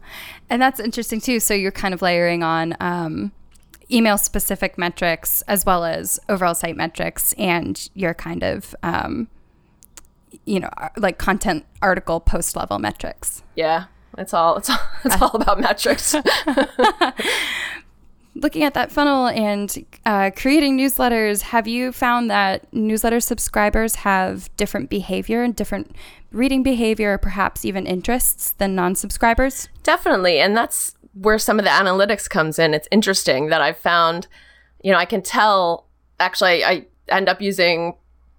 And 0.50 0.60
that's 0.60 0.78
interesting 0.78 1.22
too. 1.22 1.40
So 1.40 1.54
you're 1.54 1.72
kind 1.72 1.94
of 1.94 2.02
layering 2.02 2.42
on, 2.42 2.76
um, 2.80 3.32
email 3.90 4.18
specific 4.18 4.78
metrics 4.78 5.42
as 5.42 5.64
well 5.64 5.84
as 5.84 6.18
overall 6.28 6.54
site 6.54 6.76
metrics 6.76 7.32
and 7.34 7.88
your 7.94 8.14
kind 8.14 8.42
of 8.42 8.74
um, 8.82 9.28
you 10.44 10.60
know 10.60 10.70
like 10.96 11.18
content 11.18 11.64
article 11.82 12.20
post 12.20 12.56
level 12.56 12.78
metrics. 12.78 13.42
Yeah 13.54 13.86
it's 14.18 14.34
all 14.34 14.56
it's 14.56 14.68
all, 14.70 14.78
it's 15.04 15.20
all 15.20 15.34
about 15.34 15.60
metrics. 15.60 16.14
Looking 18.36 18.64
at 18.64 18.74
that 18.74 18.90
funnel 18.90 19.28
and 19.28 19.86
uh, 20.04 20.32
creating 20.34 20.76
newsletters 20.76 21.42
have 21.42 21.68
you 21.68 21.92
found 21.92 22.28
that 22.30 22.66
newsletter 22.72 23.20
subscribers 23.20 23.94
have 23.96 24.54
different 24.56 24.90
behavior 24.90 25.44
and 25.44 25.54
different 25.54 25.94
reading 26.32 26.64
behavior 26.64 27.12
or 27.12 27.18
perhaps 27.18 27.64
even 27.64 27.86
interests 27.86 28.50
than 28.52 28.74
non-subscribers? 28.74 29.68
Definitely 29.82 30.40
and 30.40 30.56
that's 30.56 30.94
where 31.14 31.38
some 31.38 31.60
of 31.60 31.64
the 31.64 31.70
analytics 31.70 32.28
comes 32.28 32.58
in. 32.58 32.74
It's 32.74 32.88
interesting 32.90 33.50
that 33.50 33.62
I've 33.62 33.78
found, 33.78 34.26
you 34.82 34.90
know, 34.90 34.98
I 34.98 35.04
can 35.04 35.22
tell 35.22 35.86
actually 36.18 36.64
I 36.64 36.86
end 37.08 37.28
up 37.28 37.40
using 37.40 37.94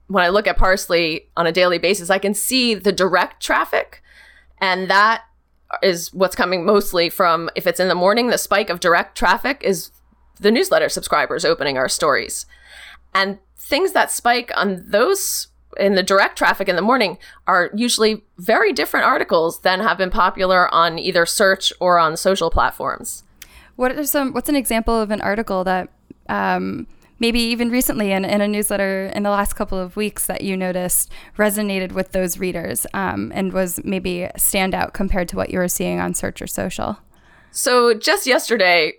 when 0.07 0.24
I 0.24 0.29
look 0.29 0.47
at 0.47 0.57
Parse.ly 0.57 1.21
on 1.35 1.47
a 1.47 1.51
daily 1.51 1.77
basis, 1.77 2.09
I 2.09 2.19
can 2.19 2.33
see 2.33 2.74
the 2.75 2.91
direct 2.91 3.41
traffic 3.41 4.01
and 4.59 4.89
that 4.89 5.24
is 5.81 6.13
what's 6.13 6.35
coming 6.35 6.65
mostly 6.65 7.09
from 7.09 7.50
if 7.55 7.67
it's 7.67 7.79
in 7.79 7.88
the 7.88 7.95
morning, 7.95 8.27
the 8.27 8.38
spike 8.38 8.69
of 8.69 8.79
direct 8.79 9.17
traffic 9.17 9.62
is 9.63 9.91
the 10.39 10.51
newsletter 10.51 10.89
subscribers 10.89 11.45
opening 11.45 11.77
our 11.77 11.89
stories. 11.89 12.45
And 13.13 13.39
things 13.57 13.93
that 13.93 14.12
spike 14.12 14.51
on 14.55 14.83
those 14.85 15.47
in 15.77 15.95
the 15.95 16.03
direct 16.03 16.38
traffic 16.38 16.69
in 16.69 16.75
the 16.75 16.81
morning 16.81 17.17
are 17.47 17.69
usually 17.74 18.24
very 18.38 18.71
different 18.71 19.05
articles 19.05 19.62
than 19.62 19.79
have 19.81 19.97
been 19.97 20.09
popular 20.09 20.74
on 20.74 21.00
either 21.00 21.25
search 21.25 21.74
or 21.79 22.00
on 22.00 22.15
social 22.15 22.50
platforms. 22.50 23.24
What 23.75 23.91
are 23.91 24.05
some? 24.05 24.33
What's 24.33 24.50
an 24.50 24.55
example 24.55 25.00
of 25.00 25.12
an 25.12 25.19
article 25.21 25.63
that 25.65 25.89
um, 26.29 26.88
maybe 27.19 27.39
even 27.39 27.69
recently 27.69 28.12
in, 28.12 28.25
in 28.25 28.41
a 28.41 28.48
newsletter 28.48 29.07
in 29.07 29.24
the 29.24 29.29
last 29.29 29.53
couple 29.53 29.77
of 29.77 29.95
weeks 29.95 30.27
that 30.27 30.41
you 30.41 30.57
noticed 30.57 31.12
resonated 31.38 31.91
with 31.91 32.12
those 32.12 32.38
readers 32.38 32.86
um, 32.93 33.31
and 33.36 33.53
was 33.53 33.79
maybe 33.84 34.29
standout 34.38 34.93
compared 34.93 35.29
to 35.29 35.36
what 35.36 35.50
you 35.50 35.60
were 35.60 35.67
seeing 35.67 36.00
on 36.00 36.13
search 36.13 36.41
or 36.41 36.48
social? 36.48 36.98
So 37.51 37.93
just 37.93 38.27
yesterday, 38.27 38.93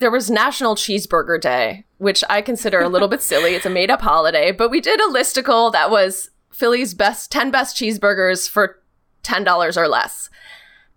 there 0.00 0.10
was 0.10 0.30
National 0.30 0.74
Cheeseburger 0.74 1.40
Day, 1.40 1.84
which 1.98 2.24
I 2.28 2.42
consider 2.42 2.80
a 2.80 2.88
little 2.88 3.08
bit 3.08 3.22
silly. 3.22 3.54
It's 3.54 3.66
a 3.66 3.70
made 3.70 3.90
up 3.90 4.00
holiday, 4.00 4.50
but 4.50 4.70
we 4.70 4.80
did 4.80 5.00
a 5.00 5.12
listicle 5.12 5.70
that 5.72 5.90
was 5.90 6.30
Philly's 6.50 6.94
best 6.94 7.30
10 7.30 7.50
best 7.50 7.76
cheeseburgers 7.76 8.48
for 8.48 8.82
$10 9.22 9.76
or 9.76 9.88
less. 9.88 10.28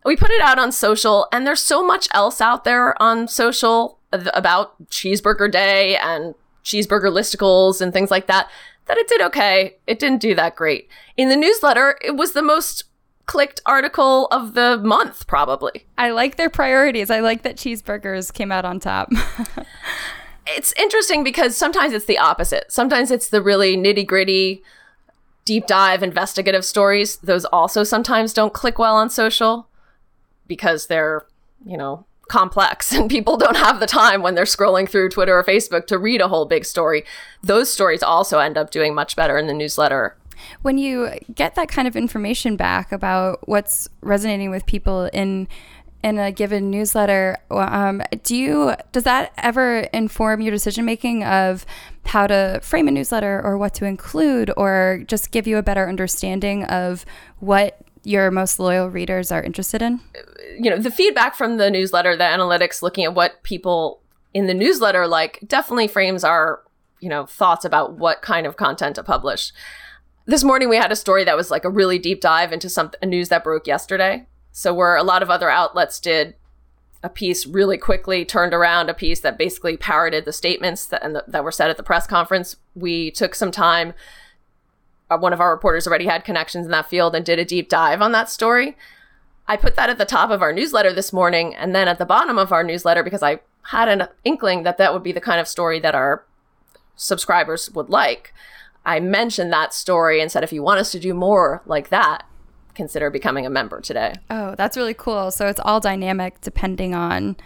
We 0.06 0.16
put 0.18 0.32
it 0.32 0.42
out 0.42 0.60
on 0.60 0.72
social, 0.72 1.28
and 1.32 1.48
there's 1.48 1.62
so 1.62 1.86
much 1.86 2.10
else 2.14 2.42
out 2.42 2.64
there 2.66 3.02
on 3.02 3.28
social 3.28 4.00
about 4.12 4.90
Cheeseburger 4.90 5.52
Day 5.52 5.96
and 5.98 6.36
cheeseburger 6.64 7.12
listicles 7.12 7.82
and 7.82 7.92
things 7.94 8.12
like 8.12 8.28
that 8.28 8.50
that 8.86 8.98
it 8.98 9.08
did 9.08 9.22
okay. 9.22 9.78
It 9.88 10.00
didn't 10.00 10.22
do 10.22 10.36
that 10.36 10.56
great. 10.56 10.90
In 11.18 11.30
the 11.30 11.36
newsletter, 11.36 11.98
it 12.02 12.16
was 12.16 12.34
the 12.34 12.42
most 12.42 12.86
clicked 13.26 13.62
article 13.66 14.28
of 14.28 14.54
the 14.54 14.78
month, 14.78 15.28
probably. 15.28 15.86
I 15.98 16.10
like 16.10 16.36
their 16.36 16.50
priorities. 16.50 17.10
I 17.10 17.22
like 17.22 17.44
that 17.44 17.56
cheeseburgers 17.56 18.34
came 18.34 18.52
out 18.52 18.66
on 18.66 18.80
top. 18.80 19.10
it's 20.48 20.74
interesting 20.74 21.24
because 21.24 21.56
sometimes 21.56 21.94
it's 21.94 22.06
the 22.06 22.18
opposite. 22.18 22.72
Sometimes 22.72 23.12
it's 23.12 23.30
the 23.30 23.42
really 23.42 23.78
nitty 23.78 24.06
gritty, 24.06 24.62
deep 25.46 25.68
dive 25.68 26.04
investigative 26.04 26.66
stories. 26.66 27.18
Those 27.18 27.46
also 27.46 27.84
sometimes 27.84 28.34
don't 28.34 28.54
click 28.54 28.78
well 28.78 28.96
on 28.96 29.10
social 29.10 29.70
because 30.48 30.88
they're, 30.88 31.26
you 31.66 31.78
know, 31.78 32.06
complex 32.30 32.92
and 32.94 33.10
people 33.10 33.38
don't 33.38 33.58
have 33.58 33.80
the 33.80 33.88
time 33.88 34.22
when 34.22 34.36
they're 34.36 34.46
scrolling 34.46 34.90
through 34.90 35.10
Twitter 35.10 35.38
or 35.38 35.44
Facebook 35.44 35.88
to 35.88 35.98
read 35.98 36.22
a 36.22 36.28
whole 36.28 36.46
big 36.46 36.66
story. 36.66 37.04
Those 37.42 37.72
stories 37.72 38.04
also 38.04 38.40
end 38.40 38.58
up 38.58 38.72
doing 38.72 38.96
much 38.96 39.16
better 39.16 39.38
in 39.38 39.48
the 39.48 39.54
newsletter 39.54 40.16
when 40.62 40.78
you 40.78 41.10
get 41.34 41.56
that 41.56 41.70
kind 41.70 41.88
of 41.88 41.96
information 41.96 42.56
back 42.56 42.92
about 42.92 43.48
what's 43.48 43.88
resonating 44.02 44.50
with 44.50 44.66
people 44.66 45.06
in 45.14 45.48
in 46.04 46.20
a 46.20 46.34
given 46.34 46.70
newsletter 46.70 47.38
um, 47.50 48.02
do 48.24 48.36
you 48.36 48.74
does 48.92 49.04
that 49.04 49.32
ever 49.38 49.80
inform 49.94 50.42
your 50.42 50.52
decision 50.52 50.84
making 50.84 51.24
of 51.24 51.66
how 52.06 52.28
to 52.28 52.60
frame 52.62 52.90
a 52.90 52.92
newsletter 52.92 53.42
or 53.42 53.58
what 53.58 53.74
to 53.74 53.86
include 53.86 54.52
or 54.58 55.02
just 55.08 55.32
give 55.32 55.48
you 55.48 55.58
a 55.58 55.64
better 55.64 55.88
understanding 55.88 56.66
of 56.66 57.06
what 57.40 57.80
your 58.04 58.32
most 58.32 58.60
loyal 58.60 58.90
readers 58.90 59.32
are 59.32 59.42
interested 59.42 59.82
in 59.82 60.00
you 60.58 60.70
know 60.70 60.78
the 60.78 60.92
feedback 60.92 61.36
from 61.36 61.58
the 61.58 61.72
newsletter 61.72 62.16
the 62.16 62.24
analytics 62.24 62.82
looking 62.82 63.04
at 63.04 63.14
what 63.14 63.42
people 63.44 64.02
in 64.34 64.48
the 64.48 64.54
newsletter 64.54 65.08
like 65.08 65.40
definitely 65.48 65.88
frames 65.88 66.24
our 66.24 66.62
you 67.00 67.10
know 67.10 67.26
thoughts 67.26 67.64
about 67.64 67.94
what 67.94 68.22
kind 68.22 68.46
of 68.46 68.58
content 68.58 68.96
to 68.96 69.04
publish 69.04 69.54
this 70.26 70.44
morning 70.44 70.70
we 70.70 70.78
had 70.78 70.92
a 70.92 70.96
story 70.96 71.24
that 71.24 71.36
was 71.36 71.52
like 71.52 71.66
a 71.66 71.70
really 71.70 72.00
deep 72.00 72.22
dive 72.22 72.54
into 72.54 72.70
some 72.70 72.92
a 73.02 73.06
news 73.06 73.30
that 73.30 73.44
broke 73.44 73.68
yesterday. 73.68 74.26
So 74.52 74.74
where 74.74 74.96
a 74.96 75.04
lot 75.04 75.24
of 75.24 75.30
other 75.30 75.50
outlets 75.50 76.00
did 76.00 76.36
a 77.02 77.10
piece 77.10 77.46
really 77.46 77.78
quickly, 77.78 78.24
turned 78.24 78.54
around 78.54 78.90
a 78.90 78.94
piece 78.94 79.20
that 79.22 79.38
basically 79.38 79.76
parroted 79.76 80.24
the 80.24 80.32
statements 80.32 80.86
that, 80.86 81.02
the, 81.02 81.24
that 81.28 81.44
were 81.44 81.52
said 81.52 81.70
at 81.70 81.76
the 81.76 81.84
press 81.84 82.08
conference. 82.08 82.56
We 82.76 83.12
took 83.12 83.36
some 83.36 83.52
time. 83.52 83.94
Uh, 85.10 85.18
one 85.18 85.34
of 85.34 85.42
our 85.42 85.52
reporters 85.52 85.88
already 85.88 86.06
had 86.06 86.24
connections 86.24 86.66
in 86.66 86.72
that 86.72 86.90
field 86.90 87.16
and 87.16 87.26
did 87.26 87.40
a 87.40 87.46
deep 87.46 87.70
dive 87.70 88.02
on 88.02 88.12
that 88.12 88.30
story. 88.30 88.78
I 89.48 89.58
put 89.58 89.76
that 89.76 89.90
at 89.90 89.98
the 89.98 90.06
top 90.06 90.30
of 90.30 90.42
our 90.42 90.54
newsletter 90.54 90.94
this 90.94 91.12
morning 91.12 91.54
and 91.56 91.76
then 91.76 91.88
at 91.88 91.98
the 91.98 92.06
bottom 92.06 92.38
of 92.38 92.52
our 92.52 92.64
newsletter 92.64 93.04
because 93.04 93.22
I 93.22 93.40
had 93.64 93.90
an 93.90 94.08
inkling 94.24 94.64
that 94.64 94.78
that 94.78 94.94
would 94.94 95.04
be 95.04 95.12
the 95.12 95.22
kind 95.22 95.40
of 95.40 95.48
story 95.48 95.80
that 95.82 95.96
our 95.96 96.26
subscribers 96.96 97.70
would 97.72 97.90
like 97.90 98.34
I 98.86 99.00
mentioned 99.00 99.52
that 99.54 99.74
story 99.74 100.22
and 100.22 100.32
said, 100.32 100.44
if 100.44 100.52
you 100.52 100.62
want 100.62 100.80
us 100.80 100.92
to 100.92 101.00
do 101.00 101.14
more 101.14 101.62
like 101.66 101.90
that, 101.90 102.24
consider 102.76 103.10
becoming 103.10 103.46
a 103.46 103.50
member 103.50 103.80
today. 103.80 104.16
Oh, 104.30 104.56
that's 104.56 104.76
really 104.76 104.94
cool. 104.94 105.32
So 105.32 105.48
it's 105.48 105.60
all 105.64 105.80
dynamic 105.80 106.42
depending 106.42 106.94
on 106.94 107.38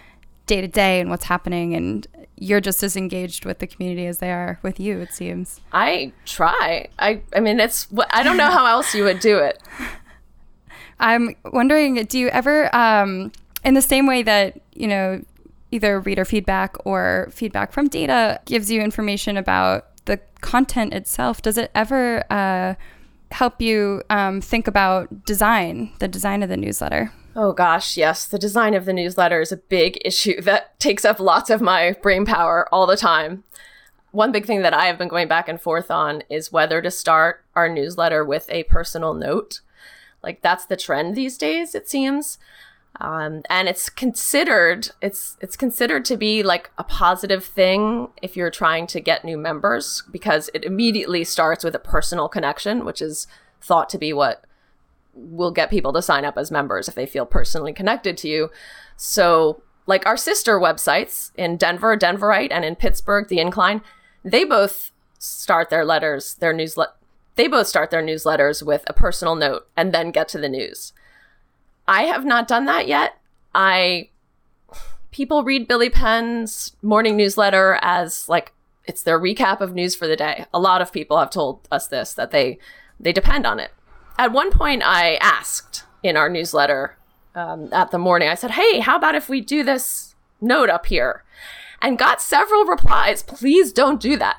day 0.48 0.62
to 0.62 0.68
day 0.68 1.00
and 1.00 1.10
what's 1.10 1.26
happening. 1.26 1.76
And 1.76 2.08
you're 2.38 2.62
just 2.62 2.84
as 2.84 2.96
engaged 2.96 3.46
with 3.46 3.60
the 3.60 3.68
community 3.68 4.06
as 4.06 4.20
they 4.20 4.32
are 4.32 4.60
with 4.62 4.80
you, 4.80 5.00
it 5.00 5.14
seems. 5.14 5.60
I 5.74 6.14
try. 6.26 6.88
I, 7.00 7.22
I 7.36 7.40
mean, 7.40 7.60
it's, 7.60 7.88
I 8.12 8.24
don't 8.24 8.38
know 8.38 8.52
how 8.52 8.66
else 8.66 8.94
you 8.94 9.04
would 9.04 9.20
do 9.20 9.40
it. 9.40 9.62
I'm 11.00 11.36
wondering, 11.46 12.04
do 12.06 12.18
you 12.18 12.30
ever, 12.30 12.74
um, 12.76 13.32
in 13.64 13.74
the 13.74 13.82
same 13.82 14.08
way 14.08 14.24
that, 14.24 14.60
you 14.74 14.88
know, 14.88 15.22
either 15.72 16.00
reader 16.00 16.26
feedback 16.26 16.76
or 16.86 17.30
feedback 17.32 17.72
from 17.72 17.88
data 17.88 18.40
gives 18.46 18.72
you 18.72 18.82
information 18.82 19.38
about 19.38 19.88
the 20.06 20.20
content 20.42 20.94
itself, 20.94 21.42
does 21.42 21.58
it 21.58 21.72
ever 21.76 22.24
uh, 22.32 22.76
help 23.32 23.62
you 23.62 24.02
um, 24.10 24.42
think 24.42 24.68
about 24.68 25.26
design, 25.26 25.92
the 26.00 26.08
design 26.08 26.42
of 26.44 26.50
the 26.50 26.58
newsletter? 26.58 27.12
Oh 27.40 27.54
gosh, 27.54 27.98
yes. 27.98 28.26
The 28.26 28.40
design 28.40 28.74
of 28.74 28.86
the 28.86 28.94
newsletter 28.94 29.40
is 29.42 29.52
a 29.52 29.58
big 29.58 30.00
issue 30.06 30.42
that 30.42 30.78
takes 30.80 31.06
up 31.06 31.20
lots 31.20 31.52
of 31.52 31.62
my 31.62 31.96
brain 32.02 32.26
power 32.26 32.68
all 32.74 32.88
the 32.88 32.98
time. 32.98 33.44
One 34.10 34.32
big 34.32 34.48
thing 34.48 34.64
that 34.64 34.74
I 34.74 34.86
have 34.86 34.98
been 34.98 35.08
going 35.08 35.28
back 35.28 35.48
and 35.48 35.62
forth 35.62 35.92
on 35.92 36.24
is 36.30 36.52
whether 36.52 36.82
to 36.82 36.90
start 36.90 37.46
our 37.56 37.70
newsletter 37.70 38.26
with 38.26 38.50
a 38.50 38.64
personal 38.64 39.14
note. 39.14 39.62
Like 40.24 40.42
that's 40.42 40.66
the 40.66 40.76
trend 40.76 41.16
these 41.16 41.38
days, 41.38 41.76
it 41.76 41.88
seems. 41.88 42.40
Um, 43.00 43.44
and 43.52 43.68
it's 43.68 43.90
considered 43.90 44.90
it's 45.04 45.38
it's 45.40 45.56
considered 45.56 46.04
to 46.06 46.18
be 46.18 46.42
like 46.42 46.72
a 46.80 46.84
positive 46.84 47.46
thing 47.46 48.08
if 48.24 48.36
you're 48.36 48.50
trying 48.50 48.88
to 48.88 49.00
get 49.00 49.24
new 49.24 49.38
members 49.38 50.02
because 50.10 50.50
it 50.56 50.66
immediately 50.66 51.24
starts 51.24 51.64
with 51.64 51.76
a 51.76 51.80
personal 51.80 52.28
connection, 52.28 52.84
which 52.84 53.00
is 53.00 53.28
thought 53.62 53.90
to 53.90 54.00
be 54.00 54.14
what 54.14 54.47
will 55.18 55.52
get 55.52 55.70
people 55.70 55.92
to 55.94 56.02
sign 56.02 56.26
up 56.26 56.38
as 56.38 56.52
members 56.52 56.88
if 56.88 56.96
they 56.96 57.06
feel 57.06 57.26
personally 57.26 57.74
connected 57.74 58.18
to 58.18 58.28
you. 58.28 58.50
So, 58.96 59.62
like 59.86 60.06
our 60.06 60.18
sister 60.18 60.60
websites 60.60 61.32
in 61.36 61.58
Denver, 61.58 61.98
Denverite, 61.98 62.52
and 62.52 62.64
in 62.64 62.76
Pittsburgh, 62.76 63.28
The 63.28 63.40
Incline, 63.40 63.82
they 64.24 64.44
both 64.44 64.92
start 65.18 65.70
their 65.70 65.86
letters, 65.86 66.36
their 66.36 66.54
newsletter. 66.54 66.92
They 67.36 67.48
both 67.48 67.68
start 67.68 67.92
their 67.92 68.04
newsletters 68.04 68.66
with 68.66 68.84
a 68.88 68.94
personal 68.94 69.36
note 69.36 69.68
and 69.78 69.94
then 69.94 70.12
get 70.12 70.28
to 70.30 70.40
the 70.40 70.50
news. 70.50 70.92
I 71.88 72.04
have 72.04 72.26
not 72.26 72.48
done 72.48 72.66
that 72.66 72.88
yet. 72.88 73.20
I 73.54 74.10
people 75.12 75.44
read 75.44 75.68
Billy 75.68 75.90
Penn's 75.90 76.76
morning 76.82 77.16
newsletter 77.16 77.80
as 77.82 78.28
like 78.28 78.54
it's 78.86 79.04
their 79.04 79.20
recap 79.20 79.62
of 79.62 79.74
news 79.74 79.96
for 79.96 80.08
the 80.08 80.16
day. 80.16 80.46
A 80.54 80.60
lot 80.60 80.82
of 80.82 80.92
people 80.92 81.18
have 81.18 81.30
told 81.30 81.68
us 81.72 81.88
this 81.88 82.14
that 82.16 82.32
they 82.32 82.60
they 83.00 83.14
depend 83.14 83.46
on 83.46 83.60
it. 83.60 83.72
At 84.18 84.32
one 84.32 84.52
point, 84.52 84.82
I 84.84 85.16
asked 85.16 85.84
in 86.04 86.18
our 86.18 86.30
newsletter 86.30 86.98
um, 87.36 87.70
at 87.72 87.92
the 87.92 88.00
morning. 88.00 88.30
I 88.30 88.36
said, 88.36 88.52
"Hey, 88.52 88.80
how 88.80 88.96
about 88.98 89.16
if 89.16 89.30
we 89.30 89.42
do 89.42 89.64
this 89.64 90.16
note 90.42 90.70
up 90.70 90.88
here?" 90.88 91.24
And 91.82 91.98
got 91.98 92.22
several 92.22 92.66
replies. 92.66 93.22
Please 93.22 93.72
don't 93.72 94.02
do 94.02 94.18
that. 94.18 94.38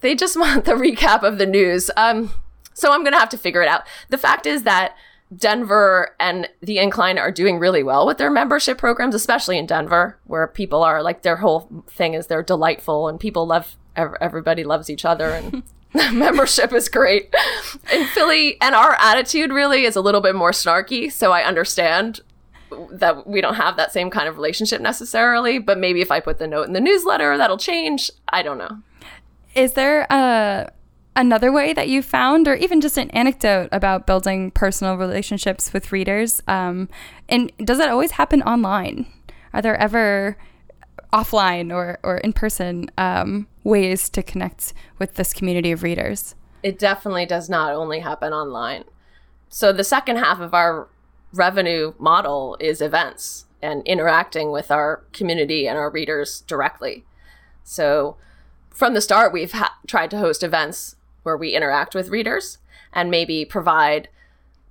They 0.00 0.14
just 0.14 0.36
want 0.38 0.64
the 0.64 0.72
recap 0.72 1.22
of 1.22 1.38
the 1.38 1.46
news. 1.46 1.90
Um, 1.96 2.32
so 2.74 2.92
I'm 2.92 3.04
gonna 3.04 3.18
have 3.18 3.28
to 3.30 3.38
figure 3.38 3.62
it 3.62 3.68
out. 3.68 3.82
The 4.08 4.18
fact 4.18 4.46
is 4.46 4.62
that 4.62 4.96
Denver 5.34 6.14
and 6.20 6.48
the 6.60 6.78
Incline 6.78 7.18
are 7.18 7.30
doing 7.30 7.58
really 7.58 7.82
well 7.82 8.06
with 8.06 8.18
their 8.18 8.30
membership 8.30 8.78
programs, 8.78 9.14
especially 9.14 9.58
in 9.58 9.66
Denver, 9.66 10.18
where 10.24 10.46
people 10.46 10.82
are 10.82 11.02
like 11.02 11.22
their 11.22 11.36
whole 11.36 11.84
thing 11.88 12.14
is 12.14 12.26
they're 12.26 12.42
delightful 12.42 13.08
and 13.08 13.18
people 13.18 13.46
love 13.46 13.76
everybody 13.96 14.64
loves 14.64 14.88
each 14.88 15.04
other 15.04 15.30
and 15.30 15.62
membership 16.12 16.72
is 16.72 16.88
great. 16.88 17.34
In 17.92 18.06
Philly, 18.08 18.56
and 18.60 18.74
our 18.74 18.96
attitude 18.98 19.52
really 19.52 19.84
is 19.84 19.96
a 19.96 20.00
little 20.00 20.20
bit 20.20 20.34
more 20.34 20.52
snarky, 20.52 21.10
so 21.10 21.32
I 21.32 21.42
understand 21.42 22.20
that 22.90 23.26
we 23.26 23.40
don't 23.40 23.54
have 23.54 23.76
that 23.76 23.92
same 23.92 24.10
kind 24.10 24.28
of 24.28 24.36
relationship 24.36 24.80
necessarily, 24.80 25.58
but 25.58 25.78
maybe 25.78 26.00
if 26.00 26.10
I 26.10 26.20
put 26.20 26.38
the 26.38 26.46
note 26.46 26.66
in 26.66 26.72
the 26.72 26.80
newsletter, 26.80 27.36
that'll 27.36 27.58
change. 27.58 28.10
I 28.28 28.42
don't 28.42 28.58
know. 28.58 28.78
Is 29.54 29.74
there 29.74 30.06
a 30.10 30.72
another 31.14 31.52
way 31.52 31.74
that 31.74 31.88
you 31.88 32.02
found, 32.02 32.48
or 32.48 32.54
even 32.54 32.80
just 32.80 32.96
an 32.96 33.10
anecdote 33.10 33.68
about 33.70 34.06
building 34.06 34.50
personal 34.50 34.96
relationships 34.96 35.72
with 35.72 35.92
readers? 35.92 36.42
Um, 36.48 36.88
and 37.28 37.52
does 37.58 37.78
that 37.78 37.90
always 37.90 38.12
happen 38.12 38.42
online? 38.42 39.06
Are 39.52 39.60
there 39.60 39.76
ever 39.76 40.38
offline 41.12 41.74
or, 41.74 41.98
or 42.02 42.18
in 42.18 42.32
person 42.32 42.90
um, 42.98 43.46
ways 43.64 44.08
to 44.10 44.22
connect 44.22 44.72
with 44.98 45.14
this 45.14 45.32
community 45.32 45.72
of 45.72 45.82
readers? 45.82 46.34
It 46.62 46.78
definitely 46.78 47.26
does 47.26 47.50
not 47.50 47.74
only 47.74 48.00
happen 48.00 48.32
online. 48.32 48.84
So, 49.48 49.72
the 49.72 49.84
second 49.84 50.16
half 50.16 50.40
of 50.40 50.54
our 50.54 50.88
revenue 51.32 51.94
model 51.98 52.56
is 52.60 52.80
events 52.80 53.46
and 53.60 53.86
interacting 53.86 54.50
with 54.50 54.70
our 54.70 55.04
community 55.12 55.68
and 55.68 55.78
our 55.78 55.90
readers 55.90 56.42
directly. 56.42 57.04
So, 57.62 58.16
from 58.70 58.94
the 58.94 59.00
start, 59.00 59.32
we've 59.32 59.52
ha- 59.52 59.76
tried 59.86 60.10
to 60.12 60.18
host 60.18 60.42
events 60.42 60.96
where 61.22 61.36
we 61.36 61.54
interact 61.54 61.94
with 61.94 62.08
readers 62.08 62.58
and 62.92 63.10
maybe 63.10 63.44
provide 63.44 64.08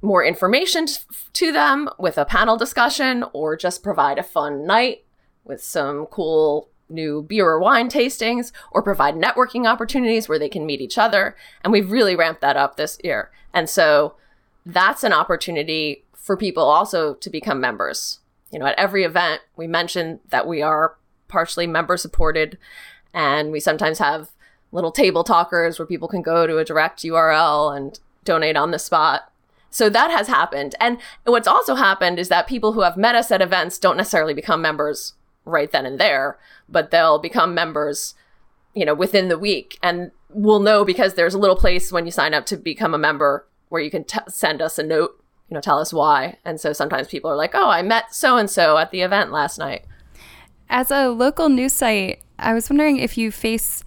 more 0.02 0.24
information 0.24 0.88
to 1.34 1.52
them 1.52 1.88
with 2.00 2.18
a 2.18 2.26
panel 2.26 2.58
discussion 2.58 3.24
or 3.34 3.56
just 3.56 3.84
provide 3.84 4.18
a 4.18 4.24
fun 4.24 4.66
night 4.66 5.04
with 5.46 5.64
some 5.64 6.06
cool 6.08 6.70
new 6.92 7.22
beer 7.24 7.48
or 7.48 7.60
wine 7.60 7.90
tastings 7.90 8.52
or 8.72 8.84
provide 8.84 9.16
networking 9.16 9.66
opportunities 9.66 10.28
where 10.28 10.40
they 10.40 10.50
can 10.50 10.66
meet 10.66 10.82
each 10.82 10.98
other. 10.98 11.36
And 11.64 11.72
we've 11.72 11.92
really 11.92 12.16
ramped 12.16 12.42
that 12.42 12.58
up 12.58 12.76
this 12.76 12.98
year. 13.04 13.32
And 13.54 13.70
so 13.70 14.16
that's 14.66 15.04
an 15.04 15.14
opportunity 15.14 16.04
for 16.14 16.38
people 16.38 16.64
also 16.64 17.16
to 17.16 17.30
become 17.30 17.60
members. 17.60 18.20
You 18.52 18.60
know, 18.60 18.66
at 18.66 18.78
every 18.78 19.04
event, 19.04 19.42
we 19.56 19.68
mention 19.68 20.20
that 20.30 20.48
we 20.48 20.62
are 20.62 20.98
partially 21.28 21.66
member 21.66 21.98
supported 21.98 22.58
and 23.14 23.52
we 23.52 23.60
sometimes 23.60 24.00
have 24.00 24.30
little 24.72 24.92
table 24.92 25.24
talkers 25.24 25.80
where 25.80 25.86
people 25.86 26.08
can 26.08 26.22
go 26.22 26.46
to 26.46 26.58
a 26.58 26.66
direct 26.66 27.02
URL 27.02 27.76
and 27.76 28.00
donate 28.24 28.56
on 28.56 28.72
the 28.72 28.80
spot. 28.80 29.32
So 29.70 29.90
that 29.90 30.12
has 30.12 30.28
happened. 30.28 30.76
And 30.80 30.98
what's 31.24 31.48
also 31.48 31.76
happened 31.76 32.20
is 32.20 32.30
that 32.30 32.48
people 32.48 32.74
who 32.74 32.82
have 32.82 32.98
met 32.98 33.16
us 33.16 33.32
at 33.32 33.42
events 33.42 33.80
don't 33.80 33.98
necessarily 33.98 34.34
become 34.34 34.62
members 34.62 35.14
right 35.46 35.72
then 35.72 35.86
and 35.86 36.00
there, 36.00 36.38
but 36.70 36.92
they'll 36.92 37.20
become 37.20 37.54
members, 37.54 38.16
you 38.74 38.86
know, 38.86 38.94
within 38.94 39.28
the 39.28 39.40
week. 39.40 39.78
And 39.82 40.12
we'll 40.30 40.60
know 40.60 40.86
because 40.86 41.14
there's 41.14 41.34
a 41.34 41.40
little 41.40 41.56
place 41.56 41.92
when 41.92 42.06
you 42.06 42.12
sign 42.12 42.34
up 42.34 42.46
to 42.48 42.58
become 42.58 42.94
a 42.94 43.00
member 43.00 43.48
where 43.70 43.82
you 43.82 43.92
can 43.92 44.04
t- 44.04 44.20
send 44.28 44.62
us 44.62 44.78
a 44.78 44.84
note, 44.84 45.24
you 45.50 45.56
know, 45.56 45.62
tell 45.62 45.80
us 45.80 45.94
why. 45.94 46.38
And 46.46 46.60
so 46.60 46.74
sometimes 46.74 47.08
people 47.08 47.32
are 47.32 47.36
like, 47.36 47.52
oh, 47.54 47.70
I 47.70 47.82
met 47.82 48.14
so 48.14 48.38
and 48.38 48.50
so 48.50 48.78
at 48.78 48.92
the 48.92 49.02
event 49.02 49.32
last 49.32 49.58
night. 49.58 49.86
As 50.70 50.92
a 50.92 51.10
local 51.10 51.50
news 51.50 51.74
site, 51.74 52.22
I 52.40 52.54
was 52.54 52.70
wondering 52.70 52.98
if 52.98 53.18
you 53.18 53.32
face 53.32 53.84